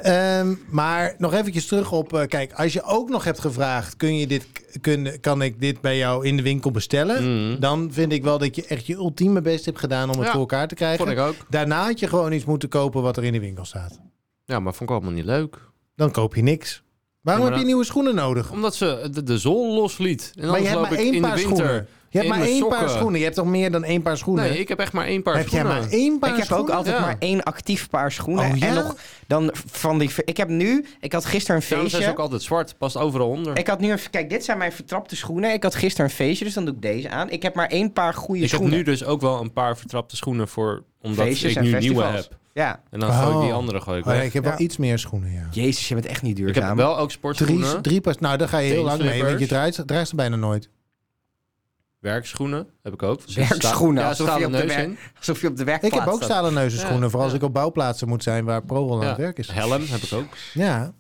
[0.05, 2.13] Ehm, maar nog eventjes terug op...
[2.13, 3.97] eh, kijk, als je ook nog hebt gevraagd...
[3.97, 4.47] Kun je dit,
[4.81, 7.49] kun, kan ik dit bij jou in de winkel bestellen?
[7.49, 7.61] Mhm.
[7.61, 10.11] Dan vind ik wel dat je echt je ultieme best hebt gedaan...
[10.11, 10.99] om het Ja, voor elkaar te krijgen.
[11.07, 11.35] Vond ik ook.
[11.49, 14.01] Daarna had je gewoon iets moeten kopen wat er in de winkel staat.
[14.45, 15.59] Ja, maar vond ik allemaal niet leuk.
[15.97, 16.83] Dan koop je niks.
[17.21, 18.51] Waarom Ja, heb je nieuwe schoenen nodig?
[18.51, 20.33] Omdat ze de, de zon losliet.
[20.35, 21.57] En Maar je hebt loop maar ik één in paar de winter.
[21.65, 21.87] schoenen.
[22.15, 23.19] Je hebt maar één paar schoenen.
[23.19, 24.45] Je hebt toch meer dan één paar schoenen?
[24.45, 25.83] Nee, ik heb echt maar één paar heb jij schoenen.
[25.83, 26.69] maar één paar ik heb schoenen?
[26.69, 27.01] ook altijd Ja.
[27.03, 28.51] maar één actief paar schoenen.
[28.53, 28.67] Oh, ja?
[28.67, 28.97] En nog
[29.27, 30.11] dan van die.
[30.25, 30.85] Ik heb nu.
[31.01, 32.11] Ik had gisteren een Daarom zijn ze feestje.
[32.13, 32.79] ook altijd zwart.
[32.79, 33.59] Past overal onder.
[33.59, 33.99] Ik had nu een.
[34.11, 35.53] Kijk, dit zijn mijn vertrapte schoenen.
[35.53, 37.31] Ik had gisteren een feestje, dus dan doe ik deze aan.
[37.31, 38.79] Ik heb maar één paar goede Ik heb schoenen.
[38.79, 40.85] nu dus ook wel een paar vertrapte schoenen voor...
[41.03, 42.05] Omdat Feestjes ik nu festivals.
[42.05, 42.39] nieuwe heb.
[42.55, 42.81] Ja.
[42.91, 43.57] En dan gooi ik die Oh.
[43.57, 44.51] andere gooi ik Oh, ja, ik heb Ja.
[44.51, 45.47] wel iets meer schoenen, ja.
[45.51, 46.69] Jezus, je bent echt niet Ik duurzaam.
[46.69, 47.69] heb wel ook sportschoenen.
[47.69, 50.15] Drie, drie pas, nou, daar ga je heel lang mee, want je draait, draait ze
[50.17, 50.69] bijna nooit.
[52.05, 53.27] Werkschoenen heb ik ook.
[53.27, 54.99] Dus Werkschoenen, Ja, alsof je een op de in.
[55.19, 56.31] Alsof je op de werkplaats Ik heb ook staat.
[56.31, 57.37] stalen neuzenschoenen, Ja, voor als ja.
[57.37, 59.09] ik op bouwplaatsen moet zijn waar ProRoll aan Ja.
[59.09, 59.49] het werk is.
[59.51, 60.27] Helm heb ik ook.
[60.55, 60.93] Ja.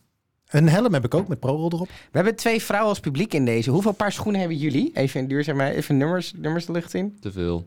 [0.49, 1.87] Een helm heb ik ook met ProRoll erop.
[1.89, 3.71] We hebben twee vrouwen als publiek in deze.
[3.71, 4.91] Hoeveel paar schoenen hebben jullie?
[4.95, 7.17] Even in duurzaamheid, even nummers, nummers de lucht in.
[7.21, 7.67] Te veel.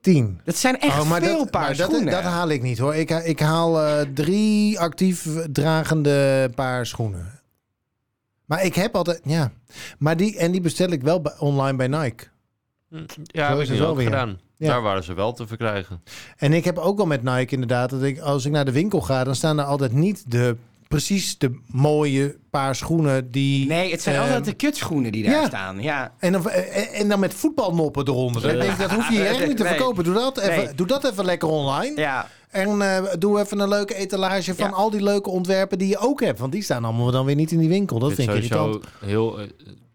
[0.00, 0.40] Tien.
[0.44, 2.12] Dat zijn echt Oh, maar veel dat, paar maar dat, schoenen.
[2.12, 2.94] dat haal ik niet hoor.
[2.94, 7.40] Ik, ik haal eh, drie actief dragende paar schoenen.
[8.44, 9.52] Maar ik heb altijd, ja.
[9.98, 12.24] Maar die, en die bestel ik wel online bij Nike.
[12.94, 14.04] Zo Ja, wel weer.
[14.06, 14.38] gedaan.
[14.56, 14.68] Ja.
[14.68, 16.02] Daar waren ze wel te verkrijgen.
[16.36, 19.00] En ik heb ook wel met Nike inderdaad, dat ik als ik naar de winkel
[19.00, 20.56] ga, dan staan er altijd niet de
[20.88, 23.66] precies de mooie paar schoenen die.
[23.66, 25.46] Nee, het zijn ehm, altijd de kutschoenen die daar ja.
[25.46, 25.82] staan.
[25.82, 26.12] Ja.
[26.18, 28.42] En dan, en, en dan met voetbalnoppen eronder.
[28.42, 29.72] Denk ik, dat hoef je hier echt niet te Nee.
[29.74, 30.04] verkopen.
[30.04, 30.74] Doe dat, even, Nee.
[30.74, 32.00] doe dat even lekker online.
[32.00, 32.28] ja.
[32.50, 34.74] En eh, doe even een leuke etalage van Ja.
[34.74, 36.38] al die leuke ontwerpen die je ook hebt.
[36.38, 37.98] Want die staan allemaal dan weer niet in die winkel.
[37.98, 38.84] Dat vind ik irritant.
[39.04, 39.46] heel eh,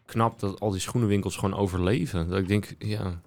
[0.10, 2.30] knap dat al die schoenenwinkels gewoon overleven.
[2.30, 3.20] Dat ik denk, ja,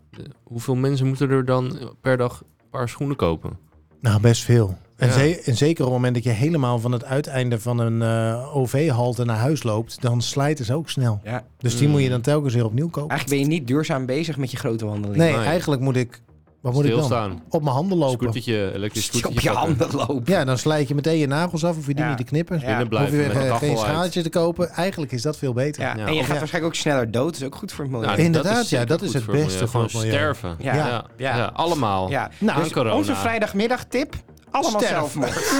[0.42, 3.58] hoeveel mensen moeten er dan per dag een paar schoenen kopen?
[4.00, 4.76] Nou, best veel.
[4.96, 5.14] En, Ja.
[5.14, 8.56] ze- en zeker op het moment dat je helemaal van het uiteinde van een eh,
[8.56, 11.20] OV-halte naar huis loopt, dan slijten ze ook snel.
[11.24, 11.44] ja.
[11.58, 11.92] Dus die Mm.
[11.92, 13.08] moet je dan telkens weer opnieuw kopen.
[13.10, 15.18] Eigenlijk ben je niet duurzaam bezig met je grote wandelingen.
[15.26, 15.44] Nee, Nee.
[15.44, 16.20] eigenlijk moet ik.
[16.62, 17.42] Wat moet ik dan?
[17.48, 18.18] Op mijn handen lopen.
[18.22, 19.52] Scootertje, elektrisch Op je pakken.
[19.54, 20.22] handen lopen.
[20.32, 21.74] Ja, dan slijt je meteen je nagels af.
[21.74, 22.08] Hoef je die Ja.
[22.08, 22.60] niet te knippen.
[22.60, 22.60] Ja.
[22.60, 23.78] Binnen Hoef je blijven weer geen uit.
[23.78, 24.68] schaaltje te kopen.
[24.70, 25.82] Eigenlijk is dat veel beter.
[25.82, 25.94] Ja.
[25.96, 26.06] Ja.
[26.06, 26.38] En je Of gaat ja.
[26.38, 27.32] waarschijnlijk ook sneller dood.
[27.32, 28.10] Dat is ook goed voor het milieu.
[28.10, 28.22] Ja, Ja.
[28.24, 30.10] Inderdaad, ja, zeker dat is het beste voor het milieu.
[30.10, 30.56] sterven.
[30.58, 30.74] Ja.
[30.74, 31.04] Ja.
[31.16, 31.36] Ja.
[31.36, 31.50] Ja.
[31.54, 32.10] allemaal.
[32.38, 32.94] Nou, dus corona.
[32.94, 34.14] onze vrijdagmiddagtip.
[34.50, 34.92] Allemaal Sterf.
[34.92, 35.52] zelfmoord.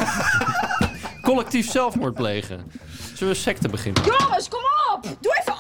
[1.23, 2.61] Collectief zelfmoord plegen.
[3.05, 4.03] Zullen we een secte beginnen?
[4.05, 4.61] Jongens, kom
[4.95, 5.03] op!
[5.21, 5.52] Doe even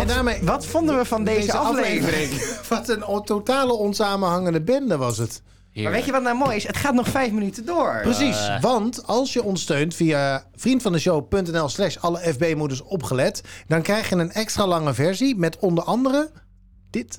[0.00, 2.30] En daarmee, Wat vonden we van deze, aflevering?
[2.68, 5.42] Wat een totale onsamenhangende bende was het.
[5.74, 6.66] Maar weet je wat nou mooi is?
[6.66, 7.98] Het gaat nog vijf minuten door.
[8.02, 13.42] Precies, want als je ons steunt via vriendvandeshow.nl slash alle FB-moeders opgelet...
[13.66, 16.30] dan krijg je een extra lange versie met onder andere
[16.90, 17.18] dit.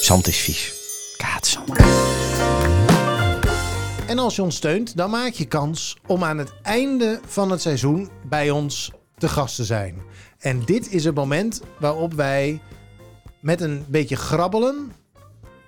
[0.00, 0.74] Zand is vies.
[1.16, 1.78] Kaatzand.
[4.06, 7.60] En als je ons steunt, dan maak je kans om aan het einde van het
[7.60, 10.02] seizoen bij ons te gast te zijn.
[10.38, 12.60] En dit is het moment waarop wij
[13.40, 14.92] met een beetje grabbelen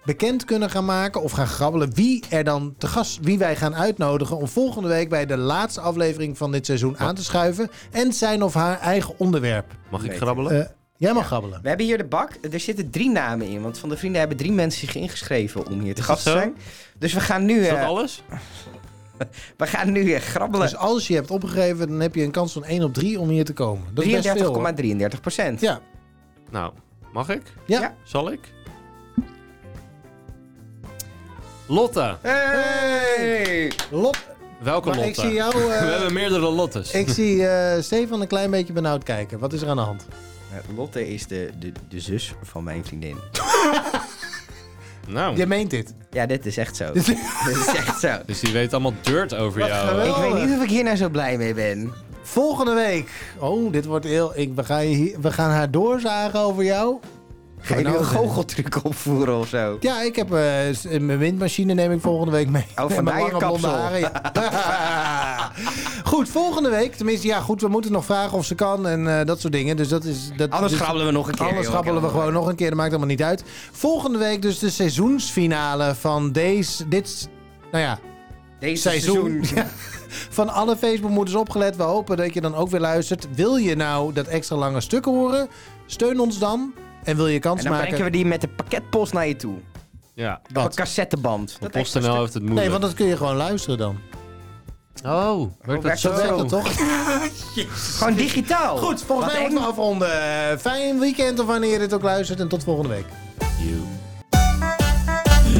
[0.04, 3.74] bekend kunnen gaan maken of gaan grabbelen wie er dan te gast, wie wij gaan
[3.74, 8.12] uitnodigen om volgende week bij de laatste aflevering van dit seizoen aan te schuiven en
[8.12, 9.76] zijn of haar eigen onderwerp.
[9.90, 10.60] Mag ik grabbelen?
[10.60, 11.62] Eh, jij mag grabbelen.
[11.62, 12.30] We hebben hier de bak.
[12.50, 13.62] Er zitten drie namen in.
[13.62, 16.56] Want van de vrienden hebben drie mensen zich ingeschreven om hier te gast te zijn.
[16.98, 18.22] Dus we gaan nu, Is dat eh, alles?
[19.56, 20.66] we gaan nu eh, grabbelen.
[20.70, 23.28] Dus als je hebt opgegeven, dan heb je een kans van 1 op 3 om
[23.28, 23.86] hier te komen.
[23.94, 24.54] Dat is best veel.
[24.54, 24.72] hoor.
[25.14, 25.60] 33,33 procent.
[25.60, 25.80] Ja,
[26.50, 26.72] Nou,
[27.12, 27.42] mag ik?
[27.66, 27.80] ja.
[27.80, 27.94] Ja.
[28.04, 28.40] Zal ik?
[31.66, 32.16] Lotte.
[32.22, 33.72] Hey!
[33.90, 34.18] Lot,
[34.60, 35.10] Welke maar Lotte?
[35.10, 35.52] ik zie jou...
[35.72, 36.90] eh, We hebben meerdere Lottes.
[36.92, 39.38] Ik zie eh, Stefan een klein beetje benauwd kijken.
[39.38, 40.06] Wat is er aan de hand?
[40.76, 43.16] Lotte is de, de, de zus van mijn vriendin.
[45.08, 45.94] Nou, Je meent dit.
[46.10, 46.92] Ja, dit is echt zo.
[46.92, 47.08] dit
[47.56, 48.08] is echt zo.
[48.26, 49.88] dus die weet allemaal dirt over Wat jou.
[49.88, 50.16] geweldig.
[50.26, 51.92] Ik weet niet of ik hier nou zo blij mee ben.
[52.22, 53.10] Volgende week.
[53.38, 54.32] Oh, dit wordt heel...
[54.34, 56.96] Ik, we, gaan je hier, we gaan haar doorzagen over jou.
[57.60, 59.76] Ga je nu een goocheltruc opvoeren of zo?
[59.80, 60.42] Ja, ik heb eh,
[60.72, 62.64] s- mijn windmachine neem ik volgende week mee.
[62.76, 63.80] Oh, En vandaar mijn je lange blonde kapsel.
[63.82, 65.52] haren, ja.
[66.08, 66.94] goed, volgende week.
[66.94, 67.60] Tenminste, ja, goed.
[67.60, 69.76] We moeten nog vragen of ze kan en eh, dat soort dingen.
[69.76, 70.30] Dus dat is...
[70.36, 71.46] Dat, Anders dus- grabbelen we nog een keer.
[71.46, 71.72] Anders joh.
[71.72, 72.68] grabbelen we gewoon nog een keer.
[72.68, 73.44] Dat maakt allemaal niet uit.
[73.72, 76.88] Volgende week dus de seizoensfinale van deze...
[76.88, 77.28] Dit,
[77.72, 77.98] nou ja,
[78.60, 79.44] Deze seizoen.
[79.44, 79.44] seizoen.
[79.56, 79.66] Ja.
[80.30, 81.76] Van alle Facebookmoeders opgelet.
[81.76, 83.28] We hopen dat je dan ook weer luistert.
[83.34, 85.48] Wil je nou dat extra lange stuk horen?
[85.86, 86.72] Steun ons dan.
[87.04, 87.88] En wil je kans En dan maken?
[87.88, 89.54] brengen we die met de pakketpost naar je toe.
[90.14, 90.40] Ja.
[90.54, 91.58] Op een cassetteband.
[91.70, 92.60] PostNL heeft het moeilijk.
[92.60, 93.98] Nee, want dat kun je gewoon luisteren dan.
[95.04, 96.72] Oh, werkt dat Zo werkt het toch?
[97.98, 98.76] Gewoon digitaal.
[98.76, 100.22] Goed, volgens mij moeten we afronden.
[100.22, 102.40] Eh, Fijn weekend of wanneer je dit ook luistert.
[102.40, 103.06] En tot volgende week.
[103.58, 103.80] You.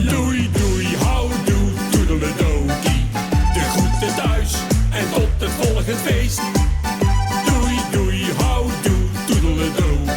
[0.09, 3.07] Doei doei, houdoe, toedeledokie.
[3.55, 4.15] De groeten
[5.89, 6.41] het feest.
[7.47, 10.09] Doei, doei, houdoe, toedeledoei.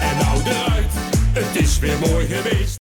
[0.00, 0.92] En nou eruit,
[1.32, 2.62] het is weer mooi geweest.